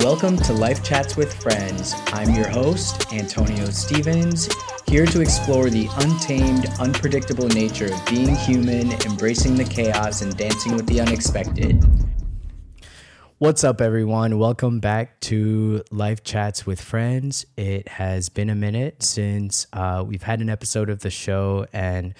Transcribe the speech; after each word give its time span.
Welcome 0.00 0.36
to 0.38 0.52
Life 0.52 0.82
Chats 0.82 1.16
with 1.16 1.32
Friends. 1.40 1.94
I'm 2.08 2.34
your 2.34 2.48
host, 2.48 3.12
Antonio 3.12 3.66
Stevens, 3.66 4.48
here 4.88 5.06
to 5.06 5.20
explore 5.20 5.70
the 5.70 5.88
untamed, 5.98 6.66
unpredictable 6.80 7.46
nature 7.48 7.86
of 7.86 8.04
being 8.06 8.34
human, 8.34 8.92
embracing 9.06 9.54
the 9.54 9.64
chaos, 9.64 10.20
and 10.20 10.36
dancing 10.36 10.74
with 10.74 10.86
the 10.88 11.00
unexpected. 11.00 11.82
What's 13.38 13.62
up, 13.62 13.80
everyone? 13.80 14.38
Welcome 14.38 14.80
back 14.80 15.20
to 15.20 15.82
Life 15.90 16.24
Chats 16.24 16.66
with 16.66 16.80
Friends. 16.80 17.46
It 17.56 17.88
has 17.88 18.28
been 18.28 18.50
a 18.50 18.54
minute 18.54 19.02
since 19.02 19.66
uh, 19.72 20.04
we've 20.06 20.22
had 20.22 20.40
an 20.40 20.48
episode 20.48 20.90
of 20.90 21.00
the 21.00 21.10
show, 21.10 21.66
and 21.72 22.14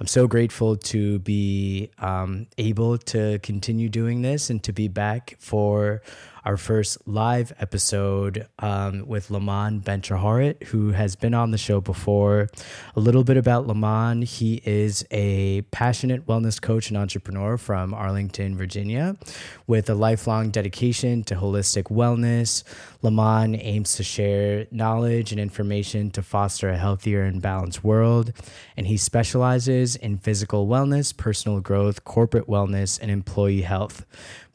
I'm 0.00 0.06
so 0.06 0.26
grateful 0.26 0.76
to 0.76 1.18
be 1.20 1.90
um, 1.98 2.46
able 2.58 2.98
to 2.98 3.38
continue 3.40 3.88
doing 3.88 4.22
this 4.22 4.50
and 4.50 4.62
to 4.64 4.72
be 4.72 4.88
back 4.88 5.36
for 5.38 6.02
our 6.48 6.56
first 6.56 6.96
live 7.06 7.52
episode 7.58 8.48
um, 8.60 9.06
with 9.06 9.30
Laman 9.30 9.80
Ben-Trajoret, 9.80 10.62
who 10.68 10.92
has 10.92 11.14
been 11.14 11.34
on 11.34 11.50
the 11.50 11.58
show 11.58 11.78
before. 11.78 12.48
A 12.96 13.00
little 13.00 13.22
bit 13.22 13.36
about 13.36 13.66
Laman. 13.66 14.22
He 14.22 14.62
is 14.64 15.04
a 15.10 15.60
passionate 15.72 16.26
wellness 16.26 16.58
coach 16.58 16.88
and 16.88 16.96
entrepreneur 16.96 17.58
from 17.58 17.92
Arlington, 17.92 18.56
Virginia, 18.56 19.18
with 19.66 19.90
a 19.90 19.94
lifelong 19.94 20.48
dedication 20.48 21.22
to 21.24 21.34
holistic 21.34 21.94
wellness. 21.94 22.64
Laman 23.02 23.54
aims 23.54 23.96
to 23.96 24.02
share 24.02 24.66
knowledge 24.70 25.32
and 25.32 25.40
information 25.40 26.10
to 26.12 26.22
foster 26.22 26.70
a 26.70 26.78
healthier 26.78 27.24
and 27.24 27.42
balanced 27.42 27.84
world. 27.84 28.32
And 28.74 28.86
he 28.86 28.96
specializes 28.96 29.96
in 29.96 30.16
physical 30.16 30.66
wellness, 30.66 31.14
personal 31.14 31.60
growth, 31.60 32.04
corporate 32.04 32.46
wellness, 32.46 32.98
and 32.98 33.10
employee 33.10 33.60
health 33.60 34.06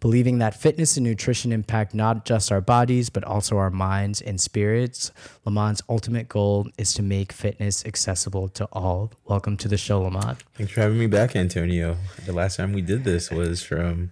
believing 0.03 0.39
that 0.39 0.53
fitness 0.53 0.97
and 0.97 1.05
nutrition 1.05 1.53
impact 1.53 1.93
not 1.93 2.25
just 2.25 2.51
our 2.51 2.59
bodies, 2.59 3.09
but 3.09 3.23
also 3.23 3.55
our 3.55 3.69
minds 3.69 4.19
and 4.19 4.41
spirits. 4.41 5.13
Laman's 5.45 5.81
ultimate 5.87 6.27
goal 6.27 6.67
is 6.77 6.91
to 6.91 7.01
make 7.01 7.31
fitness 7.31 7.85
accessible 7.85 8.49
to 8.49 8.67
all. 8.73 9.09
Welcome 9.23 9.55
to 9.55 9.69
the 9.69 9.77
show, 9.77 10.01
Laman. 10.01 10.35
Thanks 10.55 10.73
for 10.73 10.81
having 10.81 10.99
me 10.99 11.07
back, 11.07 11.37
Antonio. 11.37 11.95
The 12.25 12.33
last 12.33 12.57
time 12.57 12.73
we 12.73 12.81
did 12.81 13.05
this 13.05 13.31
was 13.31 13.63
from 13.63 14.11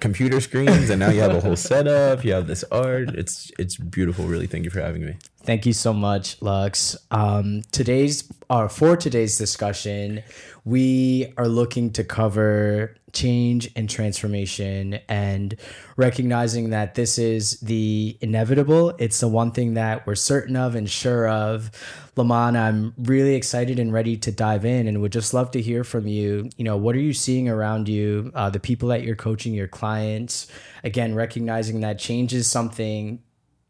computer 0.00 0.38
screens 0.38 0.90
and 0.90 1.00
now 1.00 1.08
you 1.08 1.20
have 1.20 1.34
a 1.34 1.40
whole 1.40 1.54
setup 1.54 2.24
you 2.24 2.32
have 2.32 2.48
this 2.48 2.64
art 2.72 3.10
it's 3.10 3.52
it's 3.60 3.76
beautiful 3.76 4.26
really 4.26 4.48
thank 4.48 4.64
you 4.64 4.70
for 4.70 4.80
having 4.80 5.06
me 5.06 5.14
thank 5.44 5.66
you 5.66 5.72
so 5.72 5.92
much 5.92 6.40
lux 6.42 6.96
um, 7.10 7.62
today's 7.72 8.30
uh, 8.50 8.68
for 8.68 8.96
today's 8.96 9.38
discussion 9.38 10.22
we 10.64 11.32
are 11.36 11.48
looking 11.48 11.92
to 11.92 12.04
cover 12.04 12.96
change 13.14 13.70
and 13.76 13.88
transformation 13.88 14.98
and 15.08 15.56
recognizing 15.96 16.70
that 16.70 16.94
this 16.94 17.16
is 17.16 17.60
the 17.60 18.18
inevitable. 18.20 18.90
It's 18.98 19.20
the 19.20 19.28
one 19.28 19.52
thing 19.52 19.74
that 19.74 20.06
we're 20.06 20.16
certain 20.16 20.56
of 20.56 20.74
and 20.74 20.90
sure 20.90 21.28
of. 21.28 21.70
Laman, 22.16 22.56
I'm 22.56 22.92
really 22.98 23.34
excited 23.34 23.78
and 23.78 23.92
ready 23.92 24.16
to 24.18 24.30
dive 24.30 24.64
in 24.64 24.86
and 24.86 25.00
would 25.00 25.12
just 25.12 25.32
love 25.32 25.50
to 25.52 25.62
hear 25.62 25.84
from 25.84 26.06
you. 26.06 26.50
You 26.56 26.64
know, 26.64 26.76
what 26.76 26.94
are 26.96 27.00
you 27.00 27.12
seeing 27.12 27.48
around 27.48 27.88
you, 27.88 28.30
uh, 28.34 28.50
the 28.50 28.60
people 28.60 28.88
that 28.90 29.02
you're 29.02 29.16
coaching, 29.16 29.54
your 29.54 29.68
clients? 29.68 30.48
Again, 30.82 31.14
recognizing 31.14 31.80
that 31.80 31.98
change 31.98 32.34
is 32.34 32.50
something 32.50 33.22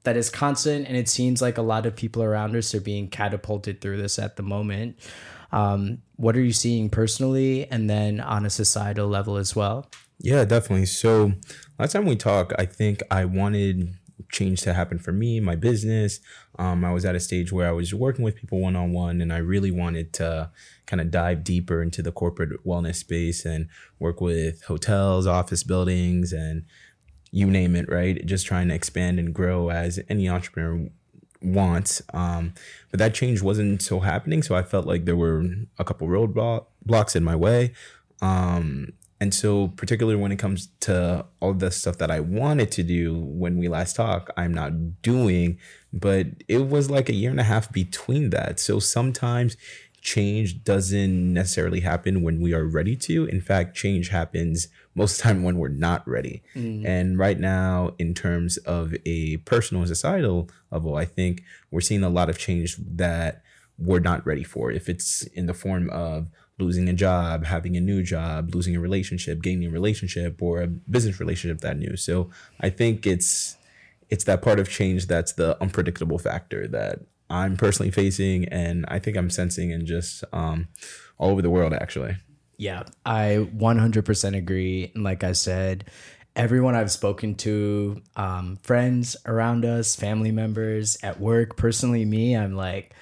that 0.05 0.17
is 0.17 0.31
constant 0.31 0.87
and 0.87 0.97
it 0.97 1.09
seems 1.09 1.43
like 1.43 1.59
a 1.59 1.63
lot 1.63 1.87
of 1.87 1.97
people 1.97 2.23
around 2.23 2.55
us 2.57 2.75
are 2.75 2.81
being 2.81 3.09
catapulted 3.09 3.81
through 3.81 4.01
this 4.01 4.19
at 4.19 4.37
the 4.37 4.43
moment. 4.43 4.97
Um, 5.53 5.99
what 6.17 6.37
are 6.37 6.43
you 6.43 6.53
seeing 6.53 6.91
personally 6.91 7.71
and 7.71 7.89
then 7.89 8.21
on 8.21 8.47
a 8.47 8.51
societal 8.51 9.09
level 9.09 9.37
as 9.37 9.55
well? 9.57 9.91
Yeah, 10.19 10.45
definitely. 10.45 10.87
So 10.87 11.33
last 11.79 11.93
time 11.93 12.07
we 12.07 12.17
talked, 12.17 12.53
I 12.59 12.67
think 12.67 13.03
I 13.11 13.25
wanted 13.25 13.95
change 14.31 14.63
to 14.63 14.75
happen 14.75 14.99
for 14.99 15.13
me, 15.13 15.41
my 15.41 15.57
business. 15.57 16.21
Um, 16.59 16.85
I 16.85 16.93
was 16.93 17.05
at 17.05 17.15
a 17.15 17.21
stage 17.21 17.53
where 17.53 17.69
I 17.69 17.73
was 17.73 17.95
working 17.95 18.25
with 18.25 18.37
people 18.37 18.61
one 18.61 18.77
on 18.77 18.93
one, 18.93 19.21
and 19.21 19.33
I 19.33 19.39
really 19.39 19.71
wanted 19.71 20.13
to 20.15 20.51
kind 20.87 21.01
of 21.01 21.11
dive 21.11 21.45
deeper 21.45 21.83
into 21.83 22.03
the 22.03 22.13
corporate 22.13 22.65
wellness 22.65 22.97
space 22.97 23.45
and 23.45 23.69
work 23.99 24.21
with 24.21 24.63
hotels, 24.65 25.27
office 25.27 25.63
buildings, 25.63 26.33
and 26.33 26.65
you 27.35 27.51
name 27.51 27.75
it, 27.75 27.91
right? 27.91 28.25
Just 28.25 28.47
trying 28.47 28.69
to 28.69 28.75
expand 28.75 29.19
and 29.19 29.35
grow 29.35 29.69
as 29.69 29.99
any 30.09 30.29
entrepreneur 30.29 30.89
wants. 31.43 32.01
Um, 32.15 32.55
but 32.93 33.01
that 33.01 33.13
change 33.13 33.43
wasn't 33.43 33.83
so 33.83 33.99
happening. 33.99 34.41
So 34.41 34.55
I 34.55 34.63
felt 34.63 34.87
like 34.87 35.05
there 35.05 35.17
were 35.17 35.45
a 35.77 35.85
couple 35.85 36.07
roadblocks 36.07 37.17
in 37.17 37.25
my 37.25 37.35
way. 37.35 37.73
Um, 38.23 38.93
and 39.21 39.35
so, 39.35 39.69
particularly 39.69 40.21
when 40.21 40.31
it 40.31 40.39
comes 40.39 40.69
to 40.81 41.25
all 41.41 41.55
the 41.55 41.71
stuff 41.73 41.99
that 41.99 42.11
I 42.11 42.21
wanted 42.21 42.71
to 42.73 42.85
do 42.85 43.19
when 43.19 43.59
we 43.59 43.69
last 43.69 43.97
talked, 43.97 44.31
I'm 44.37 44.55
not 44.55 45.03
doing. 45.03 45.59
But 45.93 46.27
it 46.47 46.69
was 46.69 46.89
like 46.89 47.09
a 47.09 47.15
year 47.15 47.31
and 47.31 47.41
a 47.41 47.45
half 47.45 47.73
between 47.73 48.31
that. 48.31 48.61
So 48.61 48.79
sometimes 48.79 49.57
change 50.05 50.63
doesn't 50.63 51.33
necessarily 51.33 51.81
happen 51.81 52.23
when 52.23 52.41
we 52.41 52.53
are 52.53 52.65
ready 52.65 52.95
to. 52.95 53.25
In 53.25 53.41
fact, 53.41 53.75
change 53.75 54.11
happens 54.11 54.69
most 54.95 55.13
of 55.13 55.17
the 55.17 55.23
time 55.23 55.43
when 55.43 55.59
we're 55.59 55.69
not 55.69 56.07
ready. 56.07 56.43
Mm. 56.55 56.87
And 56.87 57.19
right 57.19 57.41
now, 57.41 57.95
in 57.99 58.13
terms 58.15 58.59
of 58.59 58.95
a 59.07 59.39
personal 59.39 59.83
and 59.83 59.89
societal 59.89 60.51
level, 60.71 60.95
I 60.95 61.07
think 61.07 61.43
we're 61.71 61.81
seeing 61.81 62.05
a 62.05 62.11
lot 62.11 62.29
of 62.29 62.39
change 62.39 62.77
that 62.77 63.43
we're 63.79 63.99
not 63.99 64.25
ready 64.27 64.45
for. 64.45 64.71
If 64.71 64.91
it's 64.91 65.23
in 65.29 65.47
the 65.47 65.55
form 65.55 65.89
of 65.91 66.29
losing 66.59 66.89
a 66.89 66.93
job, 66.93 67.47
having 67.47 67.75
a 67.75 67.81
new 67.81 68.03
job, 68.03 68.55
losing 68.55 68.77
a 68.77 68.81
relationship, 68.81 69.43
gaining 69.43 69.69
a 69.69 69.73
relationship, 69.73 70.41
or 70.41 70.61
a 70.63 70.67
business 70.67 71.19
relationship 71.19 71.63
that 71.63 71.79
new. 71.79 71.97
So 71.97 72.31
I 72.61 72.69
think 72.69 73.07
it's 73.07 73.57
it's 74.11 74.25
that 74.25 74.43
part 74.43 74.61
of 74.61 74.69
change 74.69 75.07
that's 75.07 75.33
the 75.33 75.61
unpredictable 75.63 76.19
factor 76.19 76.69
that 76.69 77.01
I'm 77.31 77.57
personally 77.57 77.91
facing, 77.91 78.47
and 78.49 78.85
I 78.89 78.99
think 78.99 79.17
I'm 79.17 79.31
sensing 79.31 79.71
in 79.71 79.87
just 79.87 80.25
um, 80.33 80.69
all 81.19 81.31
over 81.31 81.43
the 81.43 81.51
world, 81.51 81.73
actually. 81.73 82.17
Yeah, 82.57 82.85
I 83.05 83.49
100% 83.57 84.37
agree. 84.37 84.93
And 84.95 85.03
like 85.03 85.25
I 85.25 85.33
said, 85.33 85.85
everyone 86.37 86.75
I've 86.75 86.91
spoken 86.91 87.35
to, 87.37 88.03
um, 88.17 88.59
friends 88.63 89.17
around 89.27 89.65
us, 89.65 89.97
family 89.97 90.33
members 90.33 90.97
at 91.03 91.21
work, 91.21 91.57
personally, 91.57 92.05
me, 92.05 92.37
I'm 92.37 92.55
like, 92.55 92.95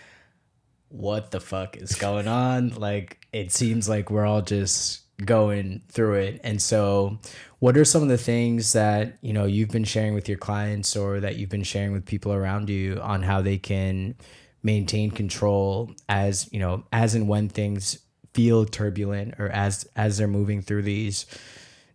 what 0.88 1.31
the 1.31 1.41
fuck 1.41 1.77
is 1.77 1.94
going 1.94 2.28
on? 2.28 2.71
like, 2.71 3.27
it 3.32 3.53
seems 3.53 3.88
like 3.88 4.11
we're 4.11 4.27
all 4.27 4.43
just 4.43 5.00
going 5.27 5.83
through 5.88 6.15
it. 6.15 6.41
And 6.44 6.60
so, 6.60 7.19
what 7.59 7.77
are 7.77 7.84
some 7.84 8.03
of 8.03 8.09
the 8.09 8.19
things 8.19 8.72
that, 8.72 9.19
you 9.21 9.33
know, 9.33 9.44
you've 9.44 9.71
been 9.71 9.84
sharing 9.84 10.15
with 10.15 10.28
your 10.28 10.38
clients 10.38 10.97
or 10.97 11.21
that 11.21 11.37
you've 11.37 11.50
been 11.50 11.62
sharing 11.62 11.93
with 11.93 12.05
people 12.05 12.33
around 12.33 12.69
you 12.69 12.99
on 13.00 13.22
how 13.22 13.41
they 13.41 13.59
can 13.59 14.15
maintain 14.62 15.11
control 15.11 15.93
as, 16.09 16.49
you 16.53 16.59
know, 16.59 16.84
as 16.93 17.15
and 17.15 17.28
when 17.28 17.49
things 17.49 17.99
feel 18.34 18.65
turbulent 18.65 19.34
or 19.38 19.49
as 19.50 19.87
as 19.94 20.19
they're 20.19 20.27
moving 20.27 20.62
through 20.62 20.82
these 20.82 21.27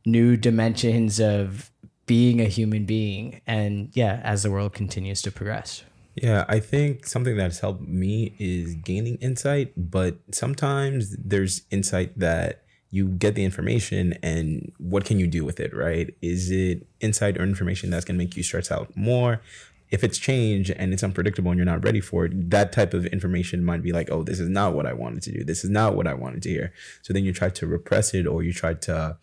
new 0.06 0.38
dimensions 0.38 1.20
of 1.20 1.72
being 2.06 2.40
a 2.40 2.46
human 2.46 2.86
being 2.86 3.42
and 3.46 3.90
yeah, 3.94 4.22
as 4.24 4.44
the 4.44 4.52
world 4.52 4.74
continues 4.74 5.22
to 5.22 5.32
progress. 5.32 5.84
Yeah, 6.16 6.46
I 6.48 6.60
think 6.60 7.06
something 7.06 7.38
that's 7.38 7.60
helped 7.60 7.88
me 7.88 8.36
is 8.40 8.74
gaining 8.76 9.18
insight, 9.18 9.74
but 9.76 10.18
sometimes 10.32 11.16
there's 11.18 11.62
insight 11.70 12.18
that 12.18 12.64
you 12.90 13.10
get 13.10 13.36
the 13.36 13.44
information 13.44 14.18
and 14.24 14.72
what 14.78 15.06
can 15.06 15.20
you 15.20 15.28
do 15.28 15.44
with 15.44 15.60
it, 15.60 15.76
right? 15.76 16.14
Is 16.22 16.50
it 16.52 16.88
insight 17.00 17.38
or 17.38 17.44
information 17.44 17.90
that's 17.90 18.06
going 18.06 18.18
to 18.18 18.24
make 18.24 18.38
you 18.38 18.44
stress 18.44 18.72
out 18.72 18.96
more? 18.96 19.42
If 19.90 20.04
it's 20.04 20.18
change 20.18 20.70
and 20.70 20.94
it's 20.94 21.04
unpredictable 21.04 21.52
and 21.52 21.58
you're 21.58 21.66
not 21.66 21.84
ready 21.84 22.02
for 22.02 22.26
it, 22.26 22.50
that 22.50 22.72
type 22.72 22.94
of 22.94 23.06
information 23.08 23.64
might 23.64 23.84
be 23.84 23.92
like, 23.92 24.10
oh, 24.12 24.24
this 24.24 24.40
is 24.40 24.50
not 24.50 24.74
what 24.74 24.86
I 24.86 24.94
wanted 24.94 25.24
to 25.24 25.32
do. 25.32 25.44
This 25.44 25.64
is 25.64 25.70
not 25.70 25.96
what 25.96 26.08
I 26.08 26.14
wanted 26.14 26.44
to 26.44 26.50
hear. 26.50 26.74
So 27.02 27.14
then 27.14 27.24
you 27.24 27.34
try 27.34 27.50
to 27.50 27.68
repress 27.68 28.14
it 28.14 28.28
or 28.28 28.44
you 28.44 28.54
try 28.54 28.74
to 28.74 29.18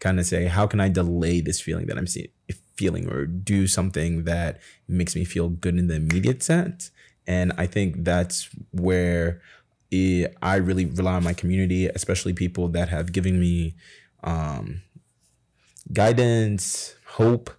kind 0.00 0.18
of 0.18 0.26
say, 0.26 0.46
how 0.46 0.66
can 0.66 0.80
I 0.80 0.88
delay 0.88 1.40
this 1.40 1.60
feeling 1.60 1.86
that 1.86 1.98
I'm 1.98 2.06
feeling 2.76 3.08
or 3.08 3.26
do 3.26 3.66
something 3.66 4.24
that 4.24 4.60
makes 4.86 5.14
me 5.14 5.24
feel 5.24 5.48
good 5.48 5.76
in 5.76 5.88
the 5.88 5.96
immediate 5.96 6.42
sense? 6.42 6.90
And 7.26 7.52
I 7.58 7.66
think 7.66 8.04
that's 8.04 8.48
where 8.72 9.40
it, 9.90 10.36
I 10.42 10.56
really 10.56 10.84
rely 10.84 11.14
on 11.14 11.24
my 11.24 11.32
community, 11.32 11.86
especially 11.86 12.32
people 12.32 12.68
that 12.68 12.88
have 12.88 13.12
given 13.12 13.40
me 13.40 13.74
um, 14.22 14.82
guidance, 15.92 16.94
hope, 17.06 17.50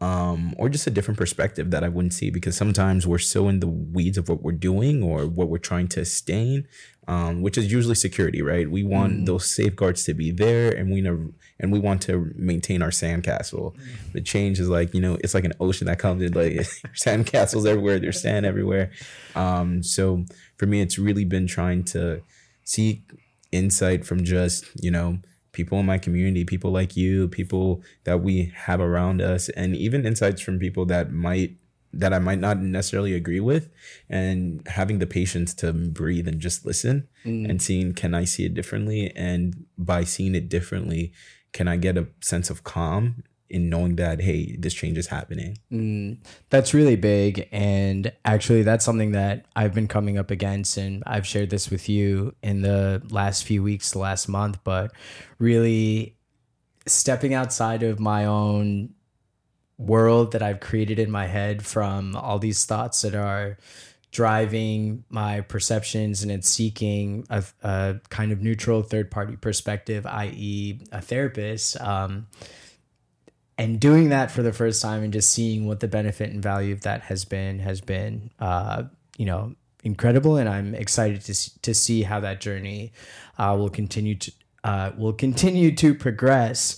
um, 0.00 0.54
or 0.58 0.68
just 0.68 0.86
a 0.88 0.90
different 0.90 1.16
perspective 1.16 1.70
that 1.70 1.84
I 1.84 1.88
wouldn't 1.88 2.12
see 2.12 2.28
because 2.30 2.56
sometimes 2.56 3.06
we're 3.06 3.18
so 3.18 3.48
in 3.48 3.60
the 3.60 3.68
weeds 3.68 4.18
of 4.18 4.28
what 4.28 4.42
we're 4.42 4.50
doing 4.52 5.00
or 5.00 5.26
what 5.26 5.48
we're 5.48 5.58
trying 5.58 5.86
to 5.88 6.04
sustain, 6.04 6.66
um, 7.06 7.40
which 7.40 7.56
is 7.56 7.70
usually 7.70 7.94
security, 7.94 8.42
right? 8.42 8.68
We 8.68 8.82
want 8.82 9.12
mm. 9.12 9.26
those 9.26 9.46
safeguards 9.46 10.02
to 10.04 10.14
be 10.14 10.32
there, 10.32 10.72
and 10.72 10.90
we 10.90 11.00
know, 11.00 11.32
and 11.60 11.72
we 11.72 11.78
want 11.78 12.02
to 12.02 12.32
maintain 12.34 12.82
our 12.82 12.90
sandcastle. 12.90 13.74
The 14.12 14.20
change 14.20 14.58
is 14.60 14.68
like 14.68 14.94
you 14.94 15.00
know, 15.00 15.18
it's 15.22 15.34
like 15.34 15.44
an 15.44 15.54
ocean 15.60 15.86
that 15.86 15.98
comes 15.98 16.22
in, 16.22 16.32
like 16.32 16.52
sandcastles 16.94 17.66
everywhere. 17.66 17.98
There's 17.98 18.20
sand 18.20 18.46
everywhere. 18.46 18.90
Um, 19.34 19.82
so 19.82 20.24
for 20.56 20.66
me, 20.66 20.80
it's 20.80 20.98
really 20.98 21.24
been 21.24 21.46
trying 21.46 21.84
to 21.84 22.22
seek 22.64 23.02
insight 23.50 24.04
from 24.04 24.24
just, 24.24 24.64
you 24.82 24.90
know, 24.90 25.18
people 25.52 25.78
in 25.78 25.86
my 25.86 25.98
community, 25.98 26.44
people 26.44 26.70
like 26.70 26.96
you, 26.96 27.28
people 27.28 27.82
that 28.04 28.22
we 28.22 28.52
have 28.54 28.80
around 28.80 29.20
us, 29.20 29.48
and 29.50 29.76
even 29.76 30.06
insights 30.06 30.40
from 30.40 30.58
people 30.58 30.86
that 30.86 31.12
might 31.12 31.56
that 31.94 32.14
I 32.14 32.18
might 32.18 32.38
not 32.38 32.58
necessarily 32.58 33.12
agree 33.14 33.40
with, 33.40 33.68
and 34.08 34.66
having 34.66 34.98
the 34.98 35.06
patience 35.06 35.52
to 35.54 35.74
breathe 35.74 36.26
and 36.26 36.40
just 36.40 36.64
listen 36.64 37.06
mm. 37.22 37.48
and 37.48 37.60
seeing 37.60 37.92
can 37.92 38.14
I 38.14 38.24
see 38.24 38.46
it 38.46 38.54
differently, 38.54 39.12
and 39.14 39.66
by 39.76 40.04
seeing 40.04 40.34
it 40.34 40.48
differently, 40.48 41.12
can 41.52 41.68
I 41.68 41.76
get 41.76 41.96
a 41.96 42.06
sense 42.20 42.50
of 42.50 42.64
calm 42.64 43.24
in 43.52 43.68
knowing 43.68 43.96
that 43.96 44.20
hey 44.20 44.56
this 44.56 44.72
change 44.72 44.96
is 44.96 45.08
happening? 45.08 45.58
Mm, 45.70 46.18
that's 46.48 46.72
really 46.72 46.96
big 46.96 47.48
and 47.52 48.10
actually 48.24 48.62
that's 48.62 48.84
something 48.84 49.12
that 49.12 49.44
i've 49.54 49.74
been 49.74 49.86
coming 49.86 50.16
up 50.18 50.30
against 50.30 50.78
and 50.78 51.02
i've 51.06 51.26
shared 51.26 51.50
this 51.50 51.70
with 51.70 51.88
you 51.88 52.34
in 52.42 52.62
the 52.62 53.02
last 53.10 53.44
few 53.44 53.62
weeks 53.62 53.90
the 53.90 53.98
last 53.98 54.28
month 54.28 54.58
but 54.64 54.90
really 55.38 56.16
stepping 56.86 57.34
outside 57.34 57.82
of 57.82 58.00
my 58.00 58.24
own 58.24 58.94
world 59.76 60.32
that 60.32 60.42
i've 60.42 60.60
created 60.60 60.98
in 60.98 61.10
my 61.10 61.26
head 61.26 61.64
from 61.64 62.16
all 62.16 62.38
these 62.38 62.64
thoughts 62.64 63.02
that 63.02 63.14
are 63.14 63.58
driving 64.12 65.04
my 65.08 65.40
perceptions 65.40 66.22
and 66.22 66.30
it's 66.30 66.48
seeking 66.48 67.26
a, 67.30 67.42
a 67.62 67.96
kind 68.10 68.30
of 68.30 68.40
neutral 68.40 68.82
third 68.82 69.10
party 69.10 69.36
perspective 69.36 70.06
i.e 70.06 70.78
a 70.92 71.00
therapist 71.00 71.80
um, 71.80 72.26
and 73.58 73.78
doing 73.80 74.08
that 74.08 74.30
for 74.30 74.42
the 74.42 74.52
first 74.52 74.82
time 74.82 75.02
and 75.02 75.12
just 75.12 75.30
seeing 75.32 75.66
what 75.66 75.80
the 75.80 75.88
benefit 75.88 76.30
and 76.30 76.42
value 76.42 76.72
of 76.72 76.82
that 76.82 77.02
has 77.02 77.24
been 77.24 77.58
has 77.58 77.80
been 77.80 78.30
uh, 78.38 78.84
you 79.16 79.26
know 79.26 79.54
incredible. 79.84 80.36
And 80.36 80.48
i'm 80.48 80.74
excited 80.74 81.22
to, 81.22 81.60
to 81.62 81.74
see 81.74 82.02
how 82.02 82.20
that 82.20 82.40
journey 82.40 82.92
uh, 83.38 83.54
will 83.58 83.70
continue 83.70 84.14
to 84.16 84.32
uh, 84.64 84.92
will 84.96 85.12
continue 85.12 85.74
to 85.76 85.94
progress. 85.94 86.76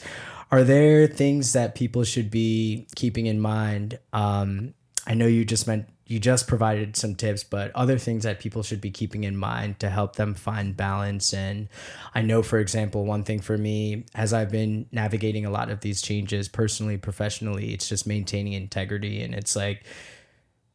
Are 0.51 0.65
there 0.65 1.07
things 1.07 1.53
that 1.53 1.75
people 1.75 2.05
should 2.05 2.31
be 2.31 2.87
keeping 2.95 3.27
in 3.27 3.41
mind? 3.41 3.99
Um, 4.13 4.75
i 5.07 5.15
know 5.15 5.27
you 5.27 5.45
just 5.45 5.67
meant 5.67 5.89
you 6.07 6.19
just 6.19 6.47
provided 6.47 6.97
some 6.97 7.15
tips, 7.15 7.45
but 7.45 7.71
other 7.75 7.99
things 7.99 8.25
that 8.25 8.39
people 8.39 8.63
should 8.63 8.81
be 8.81 8.91
keeping 8.91 9.25
in 9.25 9.37
mind 9.37 9.81
to 9.81 9.89
help 9.89 10.17
them 10.17 10.35
find 10.35 10.77
balance. 10.77 11.33
And 11.33 11.69
I 12.15 12.21
know, 12.21 12.43
for 12.43 12.59
example, 12.59 13.07
one 13.07 13.25
thing 13.25 13.41
for 13.41 13.57
me, 13.57 14.05
as 14.15 14.33
I've 14.35 14.51
been 14.51 14.87
navigating 14.93 15.47
a 15.47 15.51
lot 15.51 15.71
of 15.71 15.81
these 15.81 16.03
changes 16.03 16.49
personally, 16.49 16.99
professionally, 16.99 17.73
it's 17.73 17.89
just 17.89 18.07
maintaining 18.07 18.53
integrity. 18.53 19.23
And 19.23 19.35
it's 19.35 19.57
like 19.57 19.85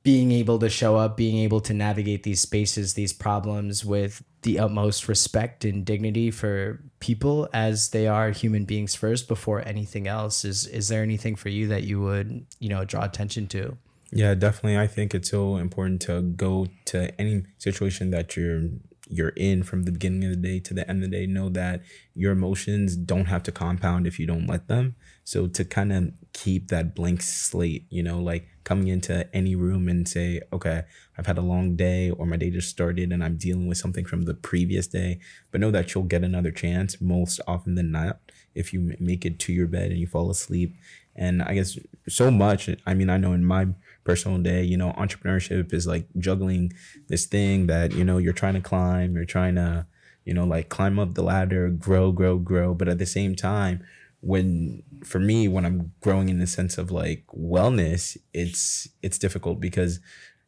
being 0.01 0.31
able 0.31 0.57
to 0.59 0.69
show 0.69 0.95
up, 0.95 1.15
being 1.15 1.37
able 1.37 1.61
to 1.61 1.73
navigate 1.73 2.23
these 2.23 2.41
spaces, 2.41 2.95
these 2.95 3.13
problems 3.13 3.85
with 3.85 4.23
the 4.41 4.57
utmost 4.57 5.07
respect 5.07 5.65
and 5.65 5.85
dignity 5.85 6.31
for 6.31 6.81
people 6.99 7.49
as 7.53 7.89
they 7.89 8.07
are 8.07 8.31
human 8.31 8.65
beings 8.65 8.95
first 8.95 9.27
before 9.27 9.61
anything 9.67 10.07
else. 10.07 10.45
Is 10.45 10.65
is 10.65 10.87
there 10.87 11.03
anything 11.03 11.35
for 11.35 11.49
you 11.49 11.67
that 11.67 11.83
you 11.83 11.99
would, 12.01 12.45
you 12.59 12.69
know, 12.69 12.85
draw 12.85 13.03
attention 13.03 13.47
to? 13.47 13.77
Yeah, 14.11 14.33
definitely. 14.33 14.77
I 14.77 14.87
think 14.87 15.13
it's 15.13 15.29
so 15.29 15.57
important 15.57 16.01
to 16.03 16.21
go 16.21 16.67
to 16.85 17.19
any 17.21 17.43
situation 17.57 18.11
that 18.11 18.35
you're 18.35 18.69
you're 19.11 19.29
in 19.29 19.63
from 19.63 19.83
the 19.83 19.91
beginning 19.91 20.23
of 20.25 20.29
the 20.29 20.35
day 20.35 20.59
to 20.59 20.71
the 20.73 20.87
end 20.87 21.03
of 21.03 21.09
the 21.09 21.17
day. 21.17 21.25
Know 21.25 21.49
that 21.49 21.81
your 22.13 22.31
emotions 22.31 22.95
don't 22.95 23.25
have 23.25 23.41
to 23.43 23.51
compound 23.51 24.05
if 24.05 24.19
you 24.19 24.27
don't 24.27 24.45
let 24.45 24.67
them. 24.67 24.95
So 25.23 25.47
to 25.47 25.65
kind 25.65 25.91
of 25.91 26.11
keep 26.33 26.67
that 26.67 26.95
blank 26.95 27.23
slate, 27.23 27.85
you 27.89 28.03
know, 28.03 28.19
like 28.19 28.47
coming 28.63 28.87
into 28.87 29.27
any 29.35 29.55
room 29.55 29.87
and 29.87 30.07
say, 30.07 30.41
okay, 30.53 30.83
I've 31.17 31.25
had 31.25 31.39
a 31.39 31.41
long 31.41 31.75
day 31.75 32.11
or 32.11 32.27
my 32.27 32.37
day 32.37 32.51
just 32.51 32.69
started 32.69 33.11
and 33.11 33.23
I'm 33.23 33.37
dealing 33.37 33.67
with 33.67 33.79
something 33.79 34.05
from 34.05 34.23
the 34.23 34.35
previous 34.35 34.85
day, 34.85 35.19
but 35.51 35.59
know 35.59 35.71
that 35.71 35.93
you'll 35.95 36.03
get 36.03 36.23
another 36.23 36.51
chance 36.51 37.01
most 37.01 37.41
often 37.47 37.73
than 37.73 37.91
not 37.91 38.19
if 38.53 38.73
you 38.73 38.95
make 38.99 39.25
it 39.25 39.39
to 39.39 39.53
your 39.53 39.67
bed 39.67 39.89
and 39.89 39.99
you 39.99 40.05
fall 40.07 40.29
asleep. 40.29 40.75
And 41.15 41.41
I 41.41 41.55
guess 41.55 41.77
so 42.07 42.31
much, 42.31 42.69
I 42.85 42.93
mean, 42.93 43.09
I 43.09 43.17
know 43.17 43.33
in 43.33 43.43
my 43.43 43.67
personal 44.03 44.37
day. 44.39 44.63
You 44.63 44.77
know, 44.77 44.93
entrepreneurship 44.97 45.73
is 45.73 45.87
like 45.87 46.07
juggling 46.17 46.73
this 47.07 47.25
thing 47.25 47.67
that, 47.67 47.93
you 47.93 48.03
know, 48.03 48.17
you're 48.17 48.33
trying 48.33 48.55
to 48.55 48.61
climb, 48.61 49.15
you're 49.15 49.25
trying 49.25 49.55
to, 49.55 49.85
you 50.25 50.33
know, 50.33 50.45
like 50.45 50.69
climb 50.69 50.99
up 50.99 51.13
the 51.13 51.23
ladder, 51.23 51.69
grow, 51.69 52.11
grow, 52.11 52.37
grow. 52.37 52.73
But 52.73 52.89
at 52.89 52.97
the 52.97 53.05
same 53.05 53.35
time, 53.35 53.83
when 54.21 54.83
for 55.03 55.19
me, 55.19 55.47
when 55.47 55.65
I'm 55.65 55.93
growing 56.01 56.29
in 56.29 56.39
the 56.39 56.47
sense 56.47 56.77
of 56.77 56.91
like 56.91 57.25
wellness, 57.27 58.17
it's 58.33 58.89
it's 59.01 59.17
difficult 59.17 59.59
because 59.59 59.99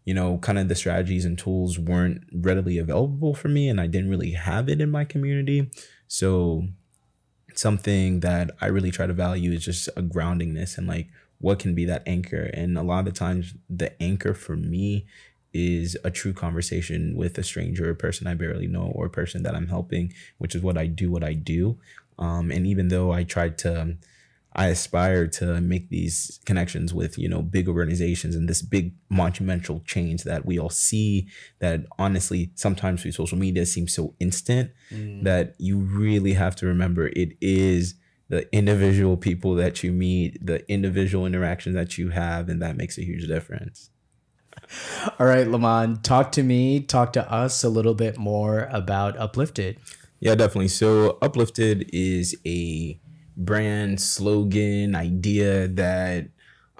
you 0.04 0.14
know, 0.14 0.40
kind 0.40 0.58
of 0.58 0.68
the 0.68 0.76
strategies 0.76 1.26
and 1.26 1.38
tools 1.38 1.78
weren't 1.78 2.24
readily 2.34 2.78
available 2.78 3.36
for 3.36 3.50
me 3.50 3.70
and 3.70 3.80
I 3.80 3.88
didn't 3.88 4.10
really 4.10 4.32
have 4.32 4.68
it 4.68 4.82
in 4.82 4.90
my 4.90 5.06
community. 5.06 5.70
So 6.08 6.64
something 7.54 8.22
that 8.22 8.52
I 8.60 8.68
really 8.68 8.92
try 8.92 9.06
to 9.06 9.14
value 9.14 9.52
is 9.52 9.64
just 9.64 9.90
a 9.90 10.02
groundingness 10.02 10.78
and 10.78 10.88
like 10.88 11.10
what 11.42 11.60
can 11.60 11.76
be 11.76 11.86
that 11.86 12.04
anchor 12.06 12.50
and 12.54 12.78
a 12.78 12.84
lot 12.84 13.00
of 13.00 13.06
the 13.06 13.12
times 13.12 13.56
the 13.70 14.02
anchor 14.02 14.34
for 14.34 14.56
me 14.56 15.06
is 15.54 15.98
a 16.04 16.12
true 16.12 16.34
conversation 16.34 17.16
with 17.16 17.38
a 17.38 17.44
stranger 17.44 17.90
a 17.90 17.96
person 17.96 18.28
i 18.28 18.34
barely 18.34 18.68
know 18.68 18.92
or 18.96 19.08
a 19.08 19.10
person 19.10 19.44
that 19.44 19.56
i'm 19.56 19.68
helping 19.68 20.14
which 20.38 20.56
is 20.56 20.62
what 20.62 20.78
i 20.78 20.86
do 20.86 21.12
what 21.12 21.24
i 21.24 21.34
do 21.34 21.78
um, 22.18 22.52
and 22.52 22.66
even 22.66 22.88
though 22.88 23.12
i 23.12 23.24
tried 23.24 23.58
to 23.58 23.98
i 24.54 24.68
aspire 24.68 25.28
to 25.28 25.60
make 25.60 25.90
these 25.90 26.40
connections 26.46 26.94
with 26.94 27.18
you 27.18 27.28
know 27.28 27.42
big 27.42 27.68
organizations 27.68 28.36
and 28.36 28.48
this 28.48 28.62
big 28.62 28.94
monumental 29.10 29.82
change 29.86 30.24
that 30.24 30.46
we 30.46 30.58
all 30.58 30.70
see 30.70 31.28
that 31.60 31.82
honestly 31.98 32.52
sometimes 32.56 33.02
through 33.02 33.12
social 33.12 33.38
media 33.38 33.66
seems 33.66 33.94
so 33.94 34.14
instant 34.20 34.72
mm. 34.90 35.24
that 35.24 35.56
you 35.58 35.80
really 35.80 36.34
have 36.34 36.56
to 36.56 36.66
remember 36.66 37.08
it 37.08 37.36
is 37.42 37.96
the 38.32 38.48
individual 38.56 39.18
people 39.18 39.56
that 39.56 39.84
you 39.84 39.92
meet, 39.92 40.44
the 40.44 40.68
individual 40.72 41.26
interactions 41.26 41.76
that 41.76 41.98
you 41.98 42.10
have, 42.10 42.48
and 42.48 42.62
that 42.62 42.78
makes 42.78 42.98
a 42.98 43.04
huge 43.04 43.28
difference. 43.28 43.90
All 45.20 45.26
right, 45.28 45.46
Laman, 45.46 46.02
talk 46.02 46.32
to 46.34 46.44
me, 46.44 46.80
talk 46.80 47.12
to 47.14 47.30
us 47.30 47.62
a 47.62 47.68
little 47.68 47.94
bit 47.94 48.18
more 48.18 48.70
about 48.72 49.18
Uplifted. 49.18 49.78
Yeah, 50.22 50.36
definitely. 50.36 50.70
So, 50.70 51.18
Uplifted 51.22 51.90
is 51.92 52.34
a 52.46 52.98
brand 53.36 54.00
slogan 54.00 54.96
idea 54.96 55.68
that 55.68 56.30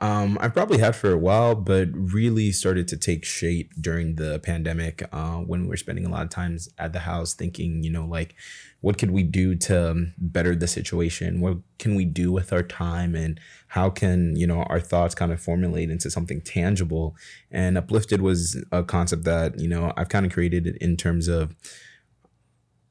um, 0.02 0.40
I've 0.42 0.56
probably 0.56 0.80
had 0.80 0.96
for 0.96 1.12
a 1.12 1.18
while, 1.18 1.54
but 1.54 1.90
really 1.94 2.52
started 2.52 2.88
to 2.88 2.98
take 2.98 3.24
shape 3.24 3.72
during 3.80 4.16
the 4.16 4.40
pandemic 4.40 5.08
uh, 5.14 5.38
when 5.38 5.62
we 5.62 5.68
were 5.68 5.78
spending 5.78 6.08
a 6.08 6.10
lot 6.10 6.24
of 6.24 6.30
times 6.30 6.70
at 6.80 6.92
the 6.92 7.00
house 7.00 7.36
thinking, 7.36 7.84
you 7.84 7.92
know, 7.92 8.06
like, 8.06 8.34
what 8.80 8.98
could 8.98 9.12
we 9.12 9.22
do 9.22 9.54
to 9.56 10.08
better 10.18 10.56
the 10.56 10.66
situation? 10.66 11.40
What 11.40 11.58
can 11.78 11.94
we 11.94 12.04
do 12.04 12.32
with 12.32 12.52
our 12.52 12.64
time? 12.64 13.14
And 13.14 13.40
how 13.68 13.92
can, 13.92 14.36
you 14.36 14.48
know, 14.48 14.64
our 14.64 14.80
thoughts 14.80 15.14
kind 15.14 15.32
of 15.32 15.40
formulate 15.40 15.92
into 15.92 16.10
something 16.10 16.42
tangible? 16.42 17.16
And 17.52 17.78
Uplifted 17.78 18.22
was 18.22 18.60
a 18.72 18.82
concept 18.82 19.24
that, 19.26 19.60
you 19.60 19.68
know, 19.68 19.94
I've 19.96 20.10
kind 20.10 20.26
of 20.26 20.32
created 20.32 20.66
in 20.82 20.98
terms 20.98 21.28
of 21.28 21.56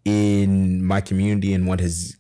in 0.05 0.85
my 0.85 1.01
community 1.01 1.53
and 1.53 1.67
what 1.67 1.81
has 1.81 2.17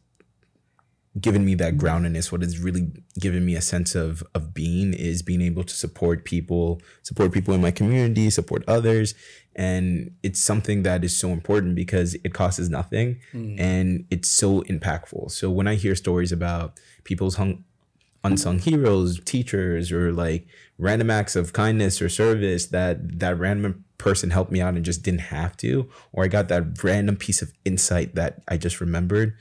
given 1.19 1.45
me 1.45 1.55
that 1.57 1.77
groundedness 1.77 2.31
what 2.31 2.43
has 2.43 2.61
really 2.61 2.93
given 3.19 3.45
me 3.45 3.57
a 3.57 3.61
sense 3.61 3.95
of 3.95 4.23
of 4.35 4.55
being 4.55 4.95
is 4.95 5.23
being 5.23 5.41
able 5.41 5.65
to 5.65 5.75
support 5.75 6.25
people 6.25 6.81
support 7.03 7.33
people 7.33 7.53
in 7.53 7.61
my 7.61 7.71
community 7.73 8.31
support 8.31 8.63
others 8.69 9.15
and 9.57 10.13
it's 10.23 10.41
something 10.41 10.85
that 10.85 11.03
is 11.03 11.17
so 11.17 11.31
important 11.31 11.75
because 11.75 12.15
it 12.23 12.33
costs 12.33 12.69
nothing 12.69 13.19
mm. 13.33 13.59
and 13.59 14.07
it's 14.11 14.29
so 14.29 14.63
impactful 14.63 15.31
so 15.31 15.51
when 15.51 15.67
i 15.67 15.75
hear 15.75 15.97
stories 15.97 16.31
about 16.31 16.79
people's 17.03 17.35
hung, 17.35 17.65
unsung 18.23 18.61
heroes 18.61 19.19
teachers 19.25 19.91
or 19.91 20.13
like 20.13 20.47
random 20.79 21.11
acts 21.11 21.35
of 21.35 21.53
kindness 21.53 22.01
or 22.01 22.09
service 22.09 22.67
that 22.67 23.19
that 23.19 23.37
random 23.37 23.85
person 23.99 24.31
helped 24.31 24.53
me 24.53 24.61
out 24.61 24.75
and 24.75 24.85
just 24.85 25.03
didn't 25.03 25.21
have 25.21 25.57
to 25.57 25.91
or 26.13 26.23
i 26.23 26.29
got 26.29 26.47
that 26.47 26.83
random 26.85 27.17
piece 27.17 27.43
of 27.43 27.53
insight 27.65 28.15
that 28.15 28.43
i 28.47 28.57
just 28.57 28.81
remembered 28.81 29.35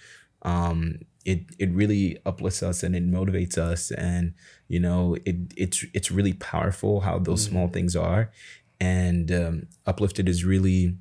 um, 0.43 0.99
it 1.25 1.41
it 1.59 1.69
really 1.71 2.17
uplifts 2.25 2.63
us 2.63 2.83
and 2.83 2.95
it 2.95 3.09
motivates 3.09 3.57
us 3.57 3.91
and 3.91 4.33
you 4.67 4.79
know 4.79 5.17
it 5.25 5.35
it's 5.57 5.85
it's 5.93 6.11
really 6.11 6.33
powerful 6.33 7.01
how 7.01 7.19
those 7.19 7.45
mm. 7.45 7.49
small 7.49 7.67
things 7.67 7.95
are 7.95 8.31
and 8.79 9.31
um, 9.31 9.67
uplifted 9.85 10.29
is 10.29 10.45
really 10.45 10.95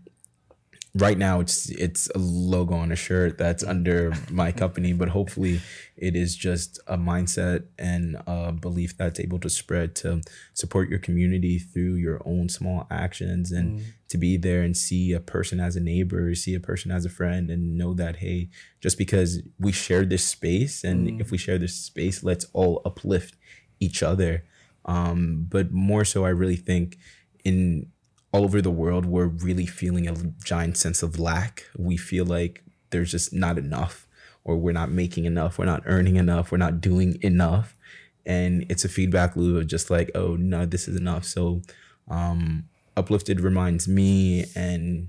right 1.00 1.18
now 1.18 1.40
it's 1.40 1.68
it's 1.70 2.08
a 2.14 2.18
logo 2.18 2.74
on 2.74 2.90
a 2.90 2.96
shirt 2.96 3.38
that's 3.38 3.62
under 3.62 4.12
my 4.30 4.50
company 4.50 4.92
but 4.92 5.08
hopefully 5.08 5.60
it 5.96 6.16
is 6.16 6.36
just 6.36 6.78
a 6.86 6.96
mindset 6.96 7.64
and 7.78 8.16
a 8.26 8.52
belief 8.52 8.96
that's 8.96 9.20
able 9.20 9.38
to 9.38 9.50
spread 9.50 9.94
to 9.94 10.20
support 10.54 10.88
your 10.88 10.98
community 10.98 11.58
through 11.58 11.94
your 11.94 12.20
own 12.24 12.48
small 12.48 12.86
actions 12.90 13.52
and 13.52 13.78
mm. 13.78 13.84
to 14.08 14.18
be 14.18 14.36
there 14.36 14.62
and 14.62 14.76
see 14.76 15.12
a 15.12 15.20
person 15.20 15.60
as 15.60 15.76
a 15.76 15.80
neighbor 15.80 16.34
see 16.34 16.54
a 16.54 16.60
person 16.60 16.90
as 16.90 17.04
a 17.04 17.10
friend 17.10 17.50
and 17.50 17.76
know 17.76 17.94
that 17.94 18.16
hey 18.16 18.48
just 18.80 18.98
because 18.98 19.42
we 19.58 19.72
share 19.72 20.04
this 20.04 20.24
space 20.24 20.84
and 20.84 21.08
mm. 21.08 21.20
if 21.20 21.30
we 21.30 21.38
share 21.38 21.58
this 21.58 21.74
space 21.74 22.24
let's 22.24 22.46
all 22.52 22.82
uplift 22.84 23.34
each 23.80 24.02
other 24.02 24.44
um, 24.84 25.46
but 25.48 25.70
more 25.70 26.04
so 26.04 26.24
i 26.24 26.30
really 26.30 26.56
think 26.56 26.96
in 27.44 27.86
all 28.32 28.44
over 28.44 28.60
the 28.60 28.70
world, 28.70 29.06
we're 29.06 29.26
really 29.26 29.66
feeling 29.66 30.08
a 30.08 30.14
giant 30.44 30.76
sense 30.76 31.02
of 31.02 31.18
lack. 31.18 31.64
We 31.76 31.96
feel 31.96 32.24
like 32.24 32.62
there's 32.90 33.10
just 33.10 33.32
not 33.32 33.58
enough 33.58 34.06
or 34.44 34.56
we're 34.56 34.72
not 34.72 34.90
making 34.90 35.24
enough, 35.24 35.58
we're 35.58 35.66
not 35.66 35.82
earning 35.86 36.16
enough, 36.16 36.50
we're 36.50 36.58
not 36.58 36.80
doing 36.80 37.18
enough. 37.22 37.76
And 38.24 38.66
it's 38.68 38.84
a 38.84 38.88
feedback 38.88 39.36
loop 39.36 39.60
of 39.60 39.66
just 39.66 39.90
like, 39.90 40.10
oh 40.14 40.36
no, 40.36 40.66
this 40.66 40.88
is 40.88 40.96
enough. 40.96 41.24
So 41.24 41.62
um 42.08 42.64
uplifted 42.96 43.40
reminds 43.40 43.86
me 43.86 44.44
and 44.56 45.08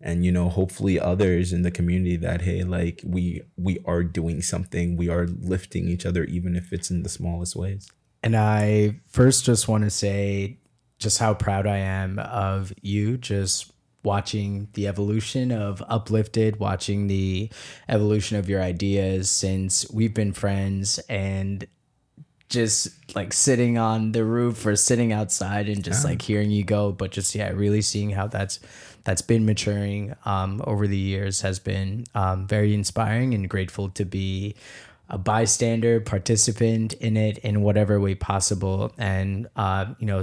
and 0.00 0.24
you 0.24 0.30
know 0.30 0.50
hopefully 0.50 1.00
others 1.00 1.52
in 1.52 1.62
the 1.62 1.70
community 1.70 2.16
that 2.16 2.42
hey 2.42 2.62
like 2.62 3.00
we 3.04 3.42
we 3.56 3.78
are 3.86 4.04
doing 4.04 4.42
something 4.42 4.96
we 4.96 5.08
are 5.08 5.26
lifting 5.26 5.88
each 5.88 6.04
other 6.04 6.24
even 6.24 6.54
if 6.54 6.72
it's 6.72 6.90
in 6.90 7.02
the 7.02 7.08
smallest 7.08 7.56
ways 7.56 7.88
and 8.22 8.36
i 8.36 8.94
first 9.08 9.44
just 9.44 9.66
want 9.66 9.82
to 9.82 9.90
say 9.90 10.58
just 10.98 11.18
how 11.18 11.34
proud 11.34 11.66
i 11.66 11.78
am 11.78 12.18
of 12.18 12.72
you 12.82 13.16
just 13.16 13.72
watching 14.02 14.68
the 14.74 14.86
evolution 14.86 15.50
of 15.50 15.82
uplifted 15.88 16.60
watching 16.60 17.06
the 17.06 17.50
evolution 17.88 18.36
of 18.36 18.48
your 18.48 18.62
ideas 18.62 19.30
since 19.30 19.90
we've 19.90 20.14
been 20.14 20.32
friends 20.32 20.98
and 21.08 21.66
just 22.50 22.88
like 23.16 23.32
sitting 23.32 23.78
on 23.78 24.12
the 24.12 24.24
roof 24.24 24.64
or 24.66 24.76
sitting 24.76 25.12
outside 25.12 25.68
and 25.68 25.82
just 25.82 26.04
yeah. 26.04 26.10
like 26.10 26.22
hearing 26.22 26.50
you 26.50 26.62
go 26.62 26.92
but 26.92 27.10
just 27.10 27.34
yeah 27.34 27.50
really 27.50 27.80
seeing 27.80 28.10
how 28.10 28.26
that's 28.26 28.60
that's 29.04 29.22
been 29.22 29.44
maturing 29.44 30.14
um, 30.24 30.62
over 30.66 30.86
the 30.86 30.96
years 30.96 31.42
has 31.42 31.58
been 31.58 32.04
um, 32.14 32.46
very 32.46 32.74
inspiring 32.74 33.34
and 33.34 33.48
grateful 33.48 33.88
to 33.90 34.04
be 34.04 34.54
a 35.10 35.18
bystander 35.18 36.00
participant 36.00 36.94
in 36.94 37.16
it 37.16 37.38
in 37.38 37.60
whatever 37.62 38.00
way 38.00 38.14
possible 38.14 38.92
and 38.98 39.46
uh, 39.56 39.86
you 39.98 40.06
know 40.06 40.22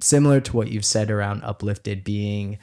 similar 0.00 0.40
to 0.40 0.56
what 0.56 0.68
you've 0.68 0.84
said 0.84 1.10
around 1.10 1.42
uplifted 1.42 2.04
being 2.04 2.58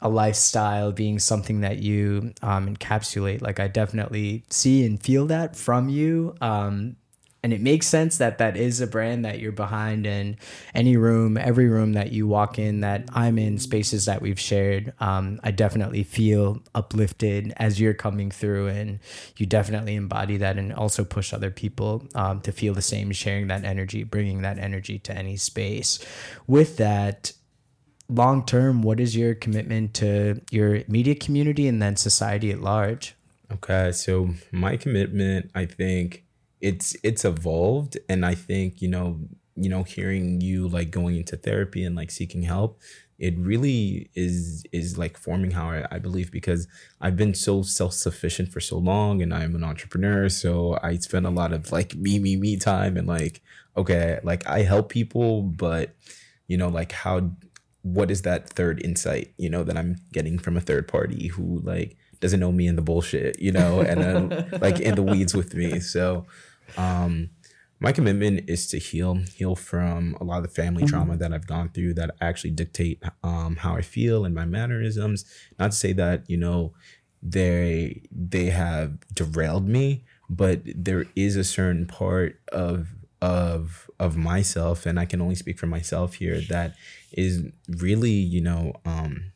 a 0.00 0.08
lifestyle 0.08 0.92
being 0.92 1.18
something 1.18 1.60
that 1.62 1.78
you 1.78 2.32
um, 2.42 2.72
encapsulate 2.72 3.42
like 3.42 3.58
i 3.58 3.66
definitely 3.66 4.44
see 4.48 4.86
and 4.86 5.02
feel 5.02 5.26
that 5.26 5.56
from 5.56 5.88
you. 5.88 6.34
Um, 6.40 6.96
and 7.42 7.52
it 7.52 7.60
makes 7.60 7.86
sense 7.86 8.18
that 8.18 8.38
that 8.38 8.56
is 8.56 8.80
a 8.80 8.86
brand 8.86 9.24
that 9.24 9.38
you're 9.38 9.52
behind 9.52 10.06
and 10.06 10.36
any 10.74 10.96
room 10.96 11.36
every 11.36 11.68
room 11.68 11.92
that 11.92 12.12
you 12.12 12.26
walk 12.26 12.58
in 12.58 12.80
that 12.80 13.04
i'm 13.12 13.38
in 13.38 13.58
spaces 13.58 14.04
that 14.06 14.20
we've 14.20 14.40
shared. 14.40 14.92
Um, 15.00 15.40
i 15.44 15.50
definitely 15.50 16.02
feel 16.02 16.62
uplifted 16.74 17.52
as 17.56 17.80
you're 17.80 17.94
coming 17.94 18.30
through 18.30 18.68
and 18.68 18.98
you 19.36 19.46
definitely 19.46 19.94
embody 19.94 20.36
that 20.38 20.58
and 20.58 20.72
also 20.72 21.04
push 21.04 21.32
other 21.32 21.50
people 21.50 22.06
um, 22.14 22.40
to 22.42 22.52
feel 22.52 22.74
the 22.74 22.82
same 22.82 23.12
sharing 23.12 23.48
that 23.48 23.64
energy 23.64 24.04
bringing 24.04 24.42
that 24.42 24.58
energy 24.58 24.98
to 25.00 25.12
any 25.16 25.36
space. 25.36 25.98
With 26.46 26.76
that 26.78 27.32
long 28.08 28.44
term 28.44 28.82
what 28.82 29.00
is 29.00 29.16
your 29.16 29.34
commitment 29.34 29.94
to 29.94 30.40
your 30.50 30.82
media 30.88 31.14
community 31.14 31.68
and 31.68 31.80
then 31.80 31.96
society 31.96 32.50
at 32.50 32.60
large? 32.60 33.14
Okay 33.52 33.92
so 33.92 34.30
my 34.50 34.76
commitment 34.76 35.50
i 35.54 35.64
think 35.64 36.24
it's 36.60 36.96
it's 37.02 37.24
evolved 37.24 37.98
and 38.08 38.24
i 38.24 38.34
think 38.34 38.82
you 38.82 38.88
know 38.88 39.20
you 39.56 39.68
know 39.68 39.82
hearing 39.82 40.40
you 40.40 40.68
like 40.68 40.90
going 40.90 41.16
into 41.16 41.36
therapy 41.36 41.84
and 41.84 41.96
like 41.96 42.10
seeking 42.10 42.42
help 42.42 42.80
it 43.18 43.36
really 43.36 44.08
is 44.14 44.64
is 44.72 44.96
like 44.96 45.18
forming 45.18 45.50
how 45.50 45.70
I, 45.70 45.86
I 45.90 45.98
believe 45.98 46.30
because 46.30 46.68
I've 47.00 47.16
been 47.16 47.34
so 47.34 47.62
self-sufficient 47.62 48.52
for 48.52 48.60
so 48.60 48.78
long 48.78 49.20
and 49.22 49.34
I'm 49.34 49.54
an 49.56 49.64
entrepreneur 49.64 50.28
so 50.28 50.78
I 50.82 50.96
spend 50.96 51.26
a 51.26 51.30
lot 51.30 51.52
of 51.52 51.72
like 51.72 51.94
me 51.96 52.18
me 52.18 52.36
me 52.36 52.56
time 52.56 52.96
and 52.96 53.08
like 53.08 53.42
okay 53.76 54.20
like 54.22 54.46
I 54.46 54.62
help 54.62 54.88
people 54.88 55.42
but 55.42 55.96
you 56.46 56.56
know 56.56 56.68
like 56.68 56.92
how 56.92 57.32
what 57.82 58.10
is 58.10 58.22
that 58.22 58.50
third 58.50 58.82
insight 58.84 59.34
you 59.36 59.50
know 59.50 59.64
that 59.64 59.76
I'm 59.76 59.96
getting 60.12 60.38
from 60.38 60.56
a 60.56 60.60
third 60.60 60.86
party 60.86 61.28
who 61.28 61.60
like 61.64 61.96
doesn't 62.20 62.40
know 62.40 62.52
me 62.52 62.66
in 62.66 62.76
the 62.76 62.82
bullshit 62.82 63.40
you 63.40 63.50
know 63.50 63.80
and 63.80 64.00
then 64.00 64.48
like 64.60 64.78
in 64.78 64.94
the 64.94 65.02
weeds 65.02 65.34
with 65.34 65.54
me 65.54 65.80
so 65.80 66.24
um, 66.76 67.30
my 67.80 67.92
commitment 67.92 68.48
is 68.50 68.66
to 68.68 68.78
heal, 68.78 69.22
heal 69.34 69.54
from 69.54 70.16
a 70.20 70.24
lot 70.24 70.38
of 70.38 70.42
the 70.42 70.48
family 70.48 70.82
mm-hmm. 70.82 70.90
trauma 70.90 71.16
that 71.16 71.32
I've 71.32 71.46
gone 71.46 71.68
through 71.68 71.94
that 71.94 72.10
actually 72.20 72.50
dictate 72.50 73.02
um, 73.22 73.56
how 73.56 73.76
I 73.76 73.82
feel 73.82 74.24
and 74.24 74.34
my 74.34 74.44
mannerisms. 74.44 75.24
Not 75.58 75.70
to 75.70 75.76
say 75.76 75.92
that 75.94 76.28
you 76.28 76.36
know 76.36 76.74
they 77.22 78.02
they 78.10 78.46
have 78.46 78.98
derailed 79.14 79.68
me, 79.68 80.04
but 80.28 80.62
there 80.64 81.06
is 81.14 81.36
a 81.36 81.44
certain 81.44 81.86
part 81.86 82.40
of 82.48 82.88
of 83.22 83.88
of 84.00 84.16
myself, 84.16 84.84
and 84.86 84.98
I 84.98 85.04
can 85.04 85.20
only 85.20 85.34
speak 85.36 85.58
for 85.58 85.66
myself 85.66 86.14
here. 86.14 86.40
That 86.48 86.74
is 87.12 87.44
really 87.68 88.10
you 88.10 88.40
know 88.40 88.74
um, 88.84 89.32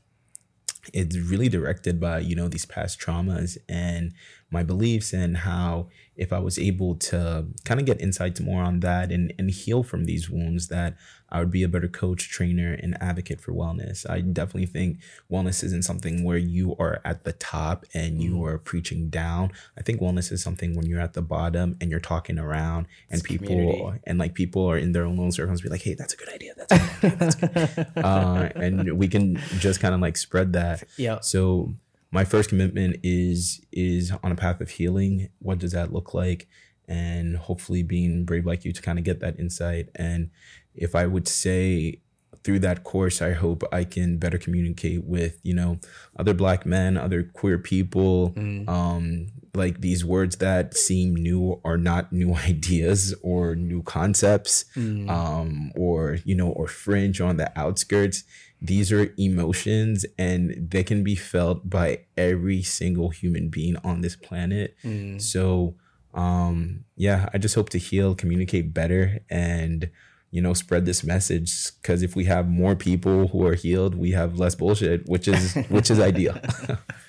it's 0.92 1.16
really 1.16 1.48
directed 1.48 2.00
by 2.00 2.18
you 2.18 2.34
know 2.34 2.48
these 2.48 2.66
past 2.66 3.00
traumas 3.00 3.56
and 3.68 4.12
my 4.52 4.62
beliefs 4.62 5.12
and 5.12 5.38
how 5.38 5.88
if 6.14 6.32
I 6.32 6.38
was 6.38 6.58
able 6.58 6.94
to 6.96 7.46
kind 7.64 7.80
of 7.80 7.86
get 7.86 8.00
insights 8.00 8.38
more 8.38 8.62
on 8.62 8.80
that 8.80 9.10
and, 9.10 9.32
and 9.38 9.50
heal 9.50 9.82
from 9.82 10.04
these 10.04 10.28
wounds, 10.28 10.68
that 10.68 10.94
I 11.30 11.38
would 11.38 11.50
be 11.50 11.62
a 11.62 11.68
better 11.68 11.88
coach, 11.88 12.28
trainer, 12.28 12.74
and 12.74 13.02
advocate 13.02 13.40
for 13.40 13.52
wellness. 13.52 14.08
I 14.08 14.20
definitely 14.20 14.66
think 14.66 14.98
wellness 15.30 15.64
isn't 15.64 15.84
something 15.84 16.22
where 16.22 16.36
you 16.36 16.76
are 16.78 17.00
at 17.06 17.24
the 17.24 17.32
top 17.32 17.86
and 17.94 18.22
you 18.22 18.34
mm. 18.34 18.46
are 18.46 18.58
preaching 18.58 19.08
down. 19.08 19.52
I 19.78 19.82
think 19.82 20.00
wellness 20.00 20.30
is 20.30 20.42
something 20.42 20.76
when 20.76 20.84
you're 20.84 21.00
at 21.00 21.14
the 21.14 21.22
bottom 21.22 21.78
and 21.80 21.90
you're 21.90 22.00
talking 22.00 22.38
around 22.38 22.86
and 23.08 23.20
it's 23.20 23.22
people 23.22 23.46
community. 23.46 24.00
and 24.04 24.18
like 24.18 24.34
people 24.34 24.66
are 24.66 24.76
in 24.76 24.92
their 24.92 25.06
own 25.06 25.16
little 25.16 25.32
circles 25.32 25.62
be 25.62 25.70
like, 25.70 25.82
hey, 25.82 25.94
that's 25.94 26.12
a 26.12 26.16
good 26.18 26.28
idea. 26.28 26.52
That's 26.56 26.72
a 26.72 26.78
good 26.78 27.04
idea. 27.04 27.16
That's 27.18 27.34
good. 27.36 27.86
uh, 28.04 28.48
and 28.54 28.98
we 28.98 29.08
can 29.08 29.36
just 29.58 29.80
kind 29.80 29.94
of 29.94 30.00
like 30.00 30.18
spread 30.18 30.52
that. 30.52 30.84
Yeah. 30.98 31.20
So 31.20 31.72
my 32.12 32.24
first 32.24 32.50
commitment 32.50 32.98
is 33.02 33.62
is 33.72 34.12
on 34.22 34.30
a 34.30 34.36
path 34.36 34.60
of 34.60 34.70
healing. 34.70 35.30
What 35.38 35.58
does 35.58 35.72
that 35.72 35.92
look 35.92 36.14
like? 36.14 36.46
And 36.86 37.36
hopefully 37.36 37.82
being 37.82 38.24
brave 38.24 38.44
like 38.44 38.64
you 38.64 38.72
to 38.72 38.82
kind 38.82 38.98
of 38.98 39.04
get 39.04 39.20
that 39.20 39.40
insight. 39.40 39.88
And 39.94 40.30
if 40.74 40.94
I 40.94 41.06
would 41.06 41.26
say 41.26 42.01
through 42.44 42.60
that 42.60 42.84
course, 42.84 43.22
I 43.22 43.32
hope 43.32 43.62
I 43.72 43.84
can 43.84 44.18
better 44.18 44.38
communicate 44.38 45.04
with, 45.04 45.38
you 45.42 45.54
know, 45.54 45.78
other 46.18 46.34
black 46.34 46.66
men, 46.66 46.96
other 46.96 47.22
queer 47.22 47.58
people, 47.58 48.30
mm. 48.30 48.68
um, 48.68 49.28
like 49.54 49.80
these 49.80 50.04
words 50.04 50.36
that 50.36 50.76
seem 50.76 51.14
new 51.14 51.60
are 51.64 51.78
not 51.78 52.12
new 52.12 52.34
ideas 52.48 53.14
or 53.22 53.54
new 53.54 53.82
concepts, 53.82 54.64
mm. 54.76 55.08
um, 55.08 55.72
or, 55.76 56.18
you 56.24 56.34
know, 56.34 56.48
or 56.48 56.66
fringe 56.66 57.20
on 57.20 57.36
the 57.36 57.56
outskirts 57.58 58.24
these 58.64 58.92
are 58.92 59.12
emotions 59.18 60.06
and 60.16 60.70
they 60.70 60.84
can 60.84 61.02
be 61.02 61.16
felt 61.16 61.68
by 61.68 61.98
every 62.16 62.62
single 62.62 63.08
human 63.08 63.48
being 63.48 63.76
on 63.82 64.02
this 64.02 64.14
planet. 64.14 64.76
Mm. 64.84 65.20
So, 65.20 65.74
um, 66.14 66.84
yeah, 66.96 67.28
I 67.34 67.38
just 67.38 67.56
hope 67.56 67.70
to 67.70 67.78
heal, 67.78 68.14
communicate 68.14 68.72
better, 68.72 69.18
and 69.28 69.90
you 70.32 70.40
know, 70.40 70.54
spread 70.54 70.84
this 70.84 71.04
message. 71.04 71.70
Because 71.76 72.02
if 72.02 72.16
we 72.16 72.24
have 72.24 72.48
more 72.48 72.74
people 72.74 73.28
who 73.28 73.46
are 73.46 73.54
healed, 73.54 73.94
we 73.94 74.10
have 74.10 74.38
less 74.38 74.56
bullshit, 74.56 75.06
which 75.06 75.28
is 75.28 75.54
which 75.68 75.90
is 75.90 76.00
ideal. 76.00 76.36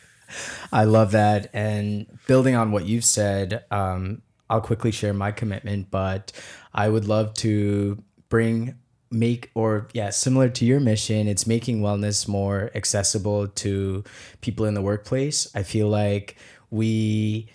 I 0.72 0.84
love 0.84 1.12
that. 1.12 1.50
And 1.53 2.06
building 2.27 2.56
on 2.56 2.72
what 2.72 2.86
you've 2.86 3.06
said, 3.06 3.63
um, 3.72 4.22
I'll 4.50 4.62
quickly 4.62 4.92
share 4.92 5.13
my 5.13 5.32
commitment, 5.32 5.89
but 5.89 6.32
I 6.74 6.89
would 6.89 7.06
love 7.06 7.34
to 7.36 8.03
bring 8.30 8.75
make 9.10 9.51
or 9.53 9.88
yeah 9.94 10.10
similar 10.10 10.50
to 10.50 10.65
your 10.65 10.80
mission 10.80 11.27
it's 11.27 11.46
making 11.46 11.82
wellness 11.82 12.27
more 12.27 12.72
accessible 12.74 13.48
to 13.48 14.03
people 14.42 14.65
in 14.65 14.74
the 14.74 14.82
workplace 14.82 15.48
i 15.53 15.62
feel 15.62 15.88
like 15.88 16.36
we 16.72 17.48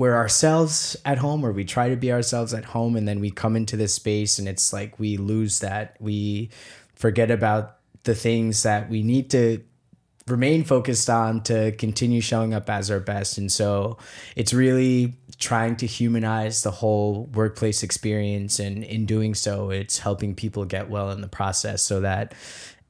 we're 0.00 0.16
ourselves 0.16 0.96
at 1.04 1.18
home 1.18 1.44
or 1.44 1.52
we 1.52 1.62
try 1.62 1.90
to 1.90 1.96
be 1.96 2.10
ourselves 2.10 2.54
at 2.54 2.64
home 2.64 2.96
and 2.96 3.06
then 3.06 3.20
we 3.20 3.30
come 3.30 3.54
into 3.54 3.76
this 3.76 3.92
space 3.92 4.38
and 4.38 4.48
it's 4.48 4.72
like 4.72 4.98
we 4.98 5.18
lose 5.18 5.58
that 5.58 5.94
we 6.00 6.48
forget 6.94 7.30
about 7.30 7.76
the 8.04 8.14
things 8.14 8.62
that 8.62 8.88
we 8.88 9.02
need 9.02 9.28
to 9.28 9.62
remain 10.26 10.64
focused 10.64 11.10
on 11.10 11.42
to 11.42 11.72
continue 11.72 12.22
showing 12.22 12.54
up 12.54 12.70
as 12.70 12.90
our 12.90 12.98
best. 12.98 13.36
And 13.36 13.52
so 13.52 13.98
it's 14.36 14.54
really 14.54 15.18
trying 15.36 15.76
to 15.76 15.86
humanize 15.86 16.62
the 16.62 16.70
whole 16.70 17.26
workplace 17.34 17.82
experience. 17.82 18.58
And 18.58 18.82
in 18.82 19.04
doing 19.04 19.34
so, 19.34 19.68
it's 19.68 19.98
helping 19.98 20.34
people 20.34 20.64
get 20.64 20.88
well 20.88 21.10
in 21.10 21.20
the 21.20 21.28
process 21.28 21.82
so 21.82 22.00
that 22.00 22.32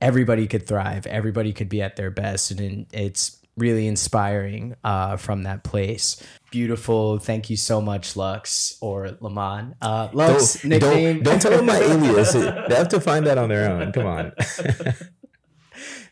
everybody 0.01 0.47
could 0.47 0.65
thrive, 0.65 1.09
everybody 1.09 1.53
could 1.53 1.69
be 1.69 1.83
at 1.83 1.97
their 1.97 2.13
best. 2.13 2.53
And 2.53 2.87
it's 2.93 3.40
really 3.57 3.87
inspiring 3.87 4.75
uh, 4.85 5.17
from 5.17 5.43
that 5.43 5.65
place. 5.65 6.23
Beautiful. 6.51 7.19
Thank 7.19 7.51
you 7.51 7.57
so 7.57 7.81
much, 7.81 8.17
Lux 8.17 8.77
or 8.81 9.17
Laman. 9.21 9.77
Uh, 9.81 10.09
Lux 10.13 10.55
don't, 10.55 10.71
nickname. 10.71 11.23
Don't, 11.23 11.25
don't 11.25 11.43
tell 11.43 11.57
them 11.57 11.67
my 11.67 11.77
alias. 11.79 12.33
They 12.33 12.75
have 12.75 12.89
to 12.89 13.01
find 13.01 13.27
that 13.27 13.39
on 13.39 13.49
their 13.49 13.71
own. 13.71 13.93
Come 13.93 14.07
on. 14.07 14.33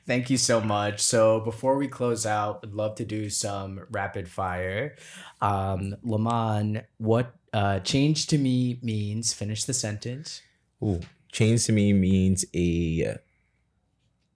Thank 0.06 0.30
you 0.30 0.38
so 0.38 0.60
much. 0.60 1.00
So 1.00 1.40
before 1.40 1.76
we 1.76 1.86
close 1.86 2.24
out, 2.24 2.60
I'd 2.62 2.72
love 2.72 2.94
to 2.94 3.04
do 3.04 3.28
some 3.28 3.80
rapid 3.90 4.28
fire. 4.28 4.96
Um, 5.42 5.96
Laman, 6.02 6.82
what 6.96 7.34
uh, 7.52 7.80
change 7.80 8.26
to 8.28 8.38
me 8.38 8.78
means? 8.82 9.34
Finish 9.34 9.64
the 9.64 9.74
sentence. 9.74 10.40
Ooh, 10.82 11.00
change 11.30 11.66
to 11.66 11.72
me 11.72 11.92
means 11.92 12.44
a 12.54 13.18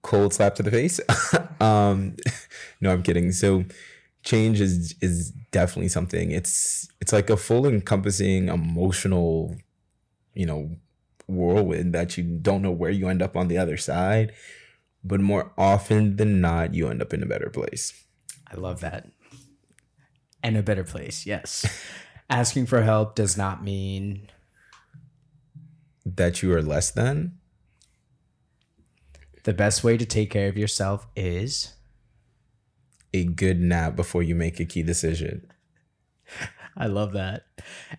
cold 0.03 0.33
slap 0.33 0.55
to 0.55 0.63
the 0.63 0.69
face. 0.71 0.99
um, 1.59 2.15
no, 2.79 2.91
I'm 2.91 3.01
kidding. 3.01 3.31
So 3.31 3.65
change 4.23 4.61
is 4.61 4.95
is 5.01 5.31
definitely 5.51 5.89
something. 5.89 6.31
It's 6.31 6.87
it's 7.01 7.11
like 7.11 7.29
a 7.29 7.37
full 7.37 7.65
encompassing 7.65 8.49
emotional, 8.49 9.55
you 10.35 10.45
know, 10.45 10.69
whirlwind 11.27 11.93
that 11.93 12.17
you 12.17 12.23
don't 12.23 12.61
know 12.61 12.71
where 12.71 12.91
you 12.91 13.07
end 13.07 13.21
up 13.21 13.35
on 13.35 13.47
the 13.47 13.57
other 13.57 13.77
side. 13.77 14.33
But 15.03 15.19
more 15.19 15.51
often 15.57 16.15
than 16.15 16.39
not, 16.39 16.73
you 16.73 16.87
end 16.87 17.01
up 17.01 17.13
in 17.13 17.23
a 17.23 17.25
better 17.25 17.49
place. 17.49 18.05
I 18.49 18.55
love 18.55 18.79
that. 18.81 19.07
And 20.41 20.55
a 20.55 20.63
better 20.63 20.83
place, 20.83 21.25
yes. 21.25 21.65
Asking 22.29 22.65
for 22.65 22.83
help 22.83 23.15
does 23.15 23.35
not 23.37 23.63
mean 23.63 24.29
that 26.05 26.41
you 26.41 26.53
are 26.53 26.61
less 26.61 26.91
than. 26.91 27.37
The 29.43 29.53
best 29.53 29.83
way 29.83 29.97
to 29.97 30.05
take 30.05 30.31
care 30.31 30.47
of 30.47 30.57
yourself 30.57 31.05
is 31.15 31.73
a 33.13 33.25
good 33.25 33.59
nap 33.59 33.95
before 33.95 34.23
you 34.23 34.35
make 34.35 34.59
a 34.59 34.65
key 34.65 34.83
decision. 34.83 35.51
I 36.75 36.87
love 36.87 37.13
that. 37.13 37.43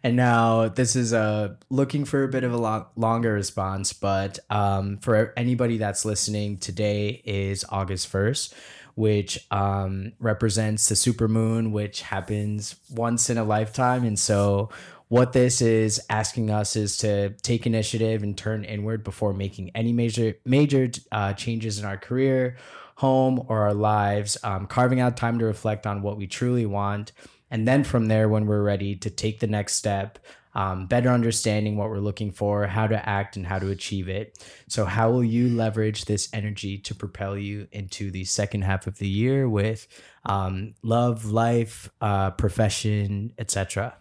And 0.03 0.17
now 0.17 0.69
this 0.69 0.97
is 0.97 1.13
a 1.13 1.59
looking 1.71 2.05
for 2.05 2.25
a 2.25 2.29
bit 2.29 2.43
of 2.45 2.53
a 2.53 2.57
long, 2.57 2.87
longer 2.97 3.33
response, 3.33 3.93
but 3.93 4.39
um, 4.51 4.99
for 4.99 5.33
anybody 5.37 5.79
that's 5.79 6.05
listening, 6.05 6.59
today 6.59 7.23
is 7.25 7.65
August 7.69 8.09
first, 8.09 8.55
which 8.97 9.47
um, 9.53 10.13
represents 10.19 10.89
the 10.89 10.97
super 10.97 11.29
moon, 11.29 11.71
which 11.71 12.03
happens 12.03 12.77
once 12.91 13.31
in 13.31 13.39
a 13.39 13.45
lifetime, 13.45 14.05
and 14.05 14.19
so. 14.19 14.71
What 15.09 15.33
this 15.33 15.61
is 15.61 16.01
asking 16.09 16.51
us 16.51 16.77
is 16.77 16.97
to 16.99 17.31
take 17.43 17.67
initiative 17.67 18.23
and 18.23 18.37
turn 18.37 18.65
inward 18.65 19.05
before 19.05 19.35
making 19.35 19.71
any 19.75 19.93
major 19.93 20.35
major 20.45 20.91
uh, 21.13 21.35
changes 21.35 21.79
in 21.79 21.85
our 21.85 21.99
career, 21.99 22.57
home, 22.97 23.45
or 23.49 23.61
our 23.61 23.75
lives. 23.75 24.39
Um, 24.43 24.67
carving 24.67 25.01
out 25.01 25.17
time 25.17 25.39
to 25.39 25.45
reflect 25.45 25.87
on 25.87 26.03
what 26.03 26.17
we 26.17 26.27
truly 26.27 26.65
want, 26.65 27.13
and 27.51 27.69
then 27.69 27.85
from 27.85 28.07
there, 28.07 28.29
when 28.29 28.47
we're 28.47 28.63
ready 28.63 28.97
to 28.97 29.11
take 29.11 29.41
the 29.41 29.47
next 29.47 29.75
step, 29.75 30.19
um, 30.55 30.87
better 30.87 31.11
understanding 31.11 31.77
what 31.77 31.91
we're 31.91 31.99
looking 31.99 32.33
for, 32.33 32.67
how 32.67 32.87
to 32.87 33.09
act, 33.09 33.37
and 33.37 33.47
how 33.47 33.59
to 33.59 33.71
achieve 33.71 34.09
it. 34.09 34.39
So, 34.69 34.85
how 34.85 35.11
will 35.11 35.25
you 35.25 35.49
leverage 35.49 36.07
this 36.07 36.29
energy 36.33 36.79
to 36.79 36.95
propel 36.95 37.37
you 37.37 37.69
into 37.73 38.11
the 38.11 38.25
second 38.25 38.63
half 38.63 38.87
of 38.87 38.99
the 38.99 39.09
year 39.09 39.49
with 39.49 39.87
um, 40.25 40.75
love, 40.83 41.27
life, 41.27 41.91
uh, 42.01 42.31
profession, 42.31 43.33
etc.? 43.39 43.95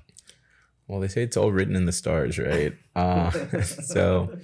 Well, 0.87 0.99
they 0.99 1.07
say 1.07 1.23
it's 1.23 1.37
all 1.37 1.51
written 1.51 1.75
in 1.75 1.85
the 1.85 1.91
stars, 1.91 2.37
right? 2.39 2.73
Uh, 2.95 3.31
so, 3.63 4.37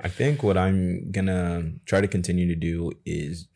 I 0.00 0.08
think 0.08 0.44
what 0.44 0.56
I'm 0.56 1.10
gonna 1.10 1.72
try 1.84 2.00
to 2.00 2.06
continue 2.06 2.46
to 2.46 2.54
do 2.54 2.92
is 3.04 3.48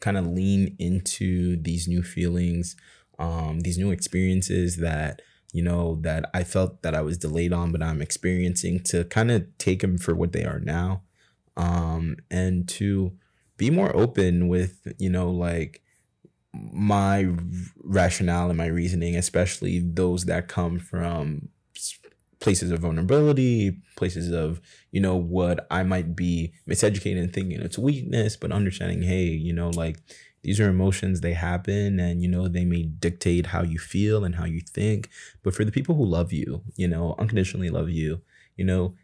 kind 0.00 0.18
of 0.18 0.26
lean 0.26 0.74
into 0.80 1.56
these 1.62 1.86
new 1.86 2.02
feelings 2.02 2.74
um, 3.18 3.60
these 3.60 3.78
new 3.78 3.90
experiences 3.90 4.76
that 4.76 5.22
you 5.52 5.62
know 5.62 5.98
that 6.02 6.30
I 6.34 6.44
felt 6.44 6.82
that 6.82 6.94
I 6.94 7.00
was 7.00 7.18
delayed 7.18 7.52
on, 7.52 7.72
but 7.72 7.82
I'm 7.82 8.02
experiencing 8.02 8.80
to 8.84 9.04
kind 9.04 9.30
of 9.30 9.46
take 9.58 9.80
them 9.80 9.98
for 9.98 10.14
what 10.14 10.32
they 10.32 10.44
are 10.44 10.60
now, 10.60 11.02
um, 11.56 12.16
and 12.30 12.68
to 12.70 13.12
be 13.56 13.70
more 13.70 13.94
open 13.96 14.48
with 14.48 14.86
you 14.98 15.10
know 15.10 15.30
like 15.30 15.82
my 16.54 17.28
rationale 17.82 18.48
and 18.48 18.58
my 18.58 18.66
reasoning, 18.66 19.16
especially 19.16 19.80
those 19.80 20.26
that 20.26 20.48
come 20.48 20.78
from 20.78 21.48
places 22.40 22.70
of 22.70 22.80
vulnerability, 22.80 23.76
places 23.96 24.30
of, 24.30 24.60
you 24.90 25.00
know, 25.00 25.16
what 25.16 25.66
I 25.70 25.82
might 25.82 26.14
be 26.14 26.52
miseducated 26.68 27.18
and 27.20 27.32
thinking 27.32 27.60
it's 27.60 27.78
weakness, 27.78 28.36
but 28.36 28.52
understanding, 28.52 29.02
hey, 29.02 29.24
you 29.24 29.52
know, 29.52 29.70
like 29.70 29.98
these 30.42 30.60
are 30.60 30.68
emotions 30.68 31.20
they 31.20 31.32
happen 31.32 31.98
and 31.98 32.22
you 32.22 32.28
know 32.28 32.46
they 32.48 32.64
may 32.64 32.82
dictate 32.82 33.46
how 33.46 33.62
you 33.62 33.78
feel 33.78 34.24
and 34.24 34.36
how 34.36 34.44
you 34.44 34.60
think. 34.60 35.10
But 35.42 35.54
for 35.54 35.64
the 35.64 35.72
people 35.72 35.94
who 35.96 36.04
love 36.04 36.32
you 36.32 36.62
you 36.76 36.88
know 36.88 37.14
unconditionally 37.18 37.70
love 37.70 37.90
you 37.90 38.22
you 38.56 38.64
know 38.64 38.94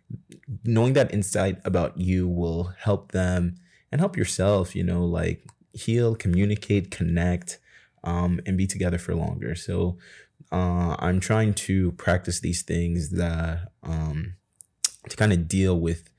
knowing 0.64 0.93
that 0.95 1.12
insight 1.12 1.59
about 1.64 1.99
you 1.99 2.29
will 2.29 2.73
help 2.79 3.12
them 3.12 3.57
and 3.91 4.00
help 4.00 4.17
yourself 4.17 4.76
you 4.76 4.85
know 4.85 5.05
like 5.05 5.44
heal 5.73 6.14
communicate 6.14 6.90
connect 6.90 7.59
um, 8.05 8.38
and 8.47 8.57
be 8.57 8.66
together 8.66 8.99
for 8.99 9.14
longer. 9.14 9.55
So 9.55 9.99
uh, 10.55 10.97
i'm 10.99 11.21
trying 11.21 11.53
to 11.53 11.93
practice 11.93 12.40
these 12.40 12.62
things 12.62 13.11
that 13.11 13.73
um, 13.83 14.35
to 15.09 15.17
kind 15.17 15.33
of 15.33 15.49
deal 15.49 15.79
with 15.79 16.11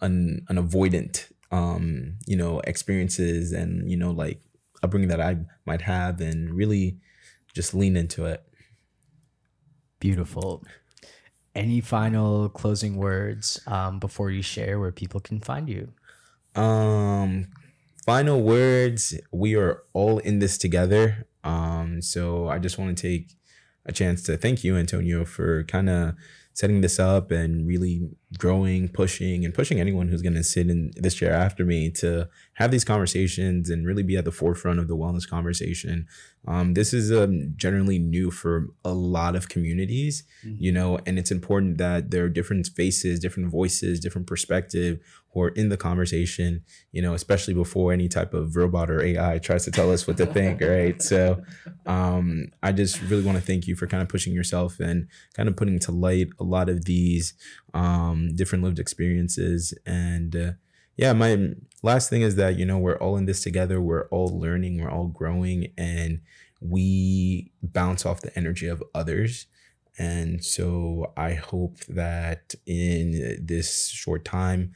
an, 0.00 0.44
an 0.48 0.56
avoidant 0.56 1.32
um, 1.50 2.18
you 2.26 2.36
know 2.36 2.60
experiences 2.60 3.52
and 3.52 3.90
you 3.90 3.96
know 3.96 4.10
like 4.10 4.40
upbringing 4.82 5.08
that 5.08 5.20
I 5.20 5.38
might 5.66 5.82
have 5.82 6.20
and 6.20 6.54
really 6.54 6.98
just 7.54 7.74
lean 7.74 7.96
into 7.96 8.26
it. 8.26 8.42
Beautiful. 10.00 10.64
Any 11.54 11.80
final 11.80 12.48
closing 12.48 12.96
words 12.96 13.60
um, 13.66 13.98
before 13.98 14.30
you 14.30 14.42
share 14.42 14.78
where 14.78 14.92
people 14.92 15.20
can 15.20 15.40
find 15.40 15.68
you? 15.68 15.92
Um, 16.54 17.48
final 18.06 18.40
words. 18.42 19.18
We 19.32 19.56
are 19.56 19.82
all 19.92 20.18
in 20.18 20.38
this 20.38 20.56
together. 20.56 21.26
Um, 21.42 22.00
so 22.00 22.48
I 22.48 22.58
just 22.58 22.78
want 22.78 22.96
to 22.96 23.02
take 23.02 23.34
a 23.88 23.92
chance 23.92 24.22
to 24.24 24.36
thank 24.36 24.62
you, 24.62 24.76
Antonio, 24.76 25.24
for 25.24 25.64
kind 25.64 25.88
of 25.88 26.14
setting 26.52 26.80
this 26.80 26.98
up 26.98 27.30
and 27.30 27.66
really 27.66 28.10
growing, 28.36 28.88
pushing, 28.88 29.44
and 29.44 29.54
pushing 29.54 29.80
anyone 29.80 30.08
who's 30.08 30.20
going 30.20 30.34
to 30.34 30.44
sit 30.44 30.68
in 30.68 30.90
this 30.96 31.14
chair 31.14 31.32
after 31.32 31.64
me 31.64 31.90
to 31.90 32.28
have 32.54 32.70
these 32.70 32.84
conversations 32.84 33.70
and 33.70 33.86
really 33.86 34.02
be 34.02 34.18
at 34.18 34.26
the 34.26 34.32
forefront 34.32 34.78
of 34.78 34.86
the 34.86 34.96
wellness 34.96 35.26
conversation. 35.26 36.06
Um, 36.46 36.74
this 36.74 36.92
is 36.92 37.10
um, 37.10 37.54
generally 37.56 37.98
new 37.98 38.30
for 38.30 38.68
a 38.84 38.92
lot 38.92 39.34
of 39.34 39.48
communities, 39.48 40.24
mm-hmm. 40.44 40.62
you 40.62 40.72
know, 40.72 40.98
and 41.06 41.18
it's 41.18 41.30
important 41.30 41.78
that 41.78 42.10
there 42.10 42.24
are 42.24 42.28
different 42.28 42.66
faces, 42.66 43.18
different 43.18 43.50
voices, 43.50 43.98
different 43.98 44.26
perspective 44.26 45.00
who 45.32 45.42
are 45.42 45.48
in 45.48 45.68
the 45.68 45.76
conversation, 45.76 46.64
you 46.90 47.02
know, 47.02 47.12
especially 47.12 47.54
before 47.54 47.92
any 47.92 48.08
type 48.08 48.32
of 48.32 48.56
robot 48.56 48.90
or 48.90 49.02
AI 49.02 49.38
tries 49.38 49.64
to 49.64 49.70
tell 49.70 49.92
us 49.92 50.06
what 50.06 50.16
to 50.16 50.26
think, 50.26 50.60
right? 50.62 51.02
So 51.02 51.42
um, 51.86 52.46
I 52.62 52.72
just 52.72 53.00
really 53.02 53.22
want 53.24 53.36
to 53.36 53.44
thank 53.44 53.66
you 53.66 53.76
for 53.76 53.86
kind 53.86 54.02
of 54.02 54.08
pushing 54.08 54.32
yourself 54.32 54.80
and 54.80 55.06
kind 55.34 55.48
of 55.48 55.56
putting 55.56 55.78
to 55.80 55.92
light 55.92 56.28
a 56.40 56.44
lot 56.44 56.68
of 56.68 56.86
these 56.86 57.34
um, 57.74 58.34
different 58.34 58.64
lived 58.64 58.78
experiences. 58.78 59.74
And 59.86 60.34
uh, 60.34 60.52
yeah, 60.96 61.12
my 61.12 61.54
last 61.82 62.10
thing 62.10 62.22
is 62.22 62.36
that, 62.36 62.58
you 62.58 62.66
know, 62.66 62.78
we're 62.78 62.98
all 62.98 63.16
in 63.16 63.26
this 63.26 63.42
together, 63.42 63.80
we're 63.80 64.08
all 64.08 64.38
learning, 64.38 64.80
we're 64.80 64.90
all 64.90 65.06
growing, 65.06 65.72
and 65.76 66.20
we 66.60 67.52
bounce 67.62 68.04
off 68.04 68.20
the 68.20 68.36
energy 68.36 68.66
of 68.66 68.82
others. 68.94 69.46
And 69.98 70.44
so 70.44 71.12
I 71.16 71.34
hope 71.34 71.78
that 71.86 72.54
in 72.66 73.38
this 73.44 73.88
short 73.88 74.24
time, 74.24 74.72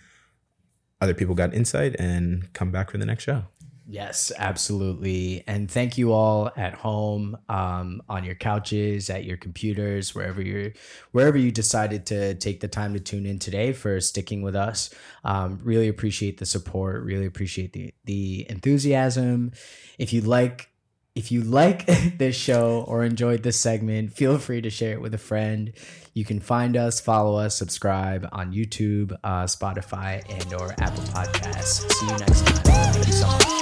other 1.01 1.15
people 1.15 1.35
got 1.35 1.55
insight 1.55 1.97
and 1.99 2.53
come 2.53 2.71
back 2.71 2.91
for 2.91 2.99
the 2.99 3.07
next 3.07 3.25
show. 3.25 3.45
Yes, 3.93 4.33
absolutely. 4.39 5.45
And 5.47 5.71
thank 5.71 5.99
you 5.99 6.15
all 6.15 6.51
at 6.57 6.73
home, 6.73 7.37
um, 7.51 8.01
on 8.09 8.25
your 8.25 8.35
couches, 8.35 9.11
at 9.11 9.25
your 9.25 9.37
computers, 9.37 10.15
wherever 10.15 10.41
you're, 10.41 10.73
wherever 11.11 11.37
you 11.37 11.53
decided 11.53 12.07
to 12.07 12.35
take 12.37 12.61
the 12.61 12.69
time 12.69 12.95
to 12.95 13.01
tune 13.01 13.27
in 13.27 13.39
today 13.39 13.75
for 13.75 14.01
sticking 14.01 14.41
with 14.41 14.57
us. 14.57 14.89
Um, 15.25 15.61
really 15.63 15.89
appreciate 15.89 16.39
the 16.39 16.47
support. 16.47 17.03
Really 17.03 17.27
appreciate 17.27 17.75
the 17.75 17.93
the 18.07 18.47
enthusiasm. 18.49 19.53
If 19.99 20.15
you 20.15 20.23
like 20.23 20.71
if 21.15 21.31
you 21.31 21.43
like 21.43 21.85
this 22.17 22.35
show 22.35 22.87
or 22.89 23.05
enjoyed 23.05 23.43
this 23.43 23.61
segment, 23.61 24.15
feel 24.15 24.39
free 24.39 24.63
to 24.63 24.71
share 24.71 24.95
it 24.95 25.03
with 25.03 25.13
a 25.13 25.19
friend. 25.19 25.71
You 26.15 26.25
can 26.25 26.41
find 26.41 26.79
us, 26.79 26.99
follow 26.99 27.37
us, 27.37 27.57
subscribe 27.57 28.27
on 28.33 28.55
YouTube, 28.55 29.13
uh, 29.23 29.45
Spotify, 29.45 30.25
and 30.31 30.55
or 30.55 30.73
Apple 30.79 31.05
Podcasts. 31.05 31.93
See 31.93 32.07
you 32.07 32.17
next 32.17 32.47
time. 32.47 32.57
Thank 32.65 33.07
you 33.07 33.13
so 33.13 33.27
much. 33.27 33.62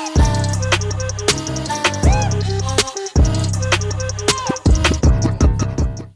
Thank 0.62 0.94
you. 0.94 1.00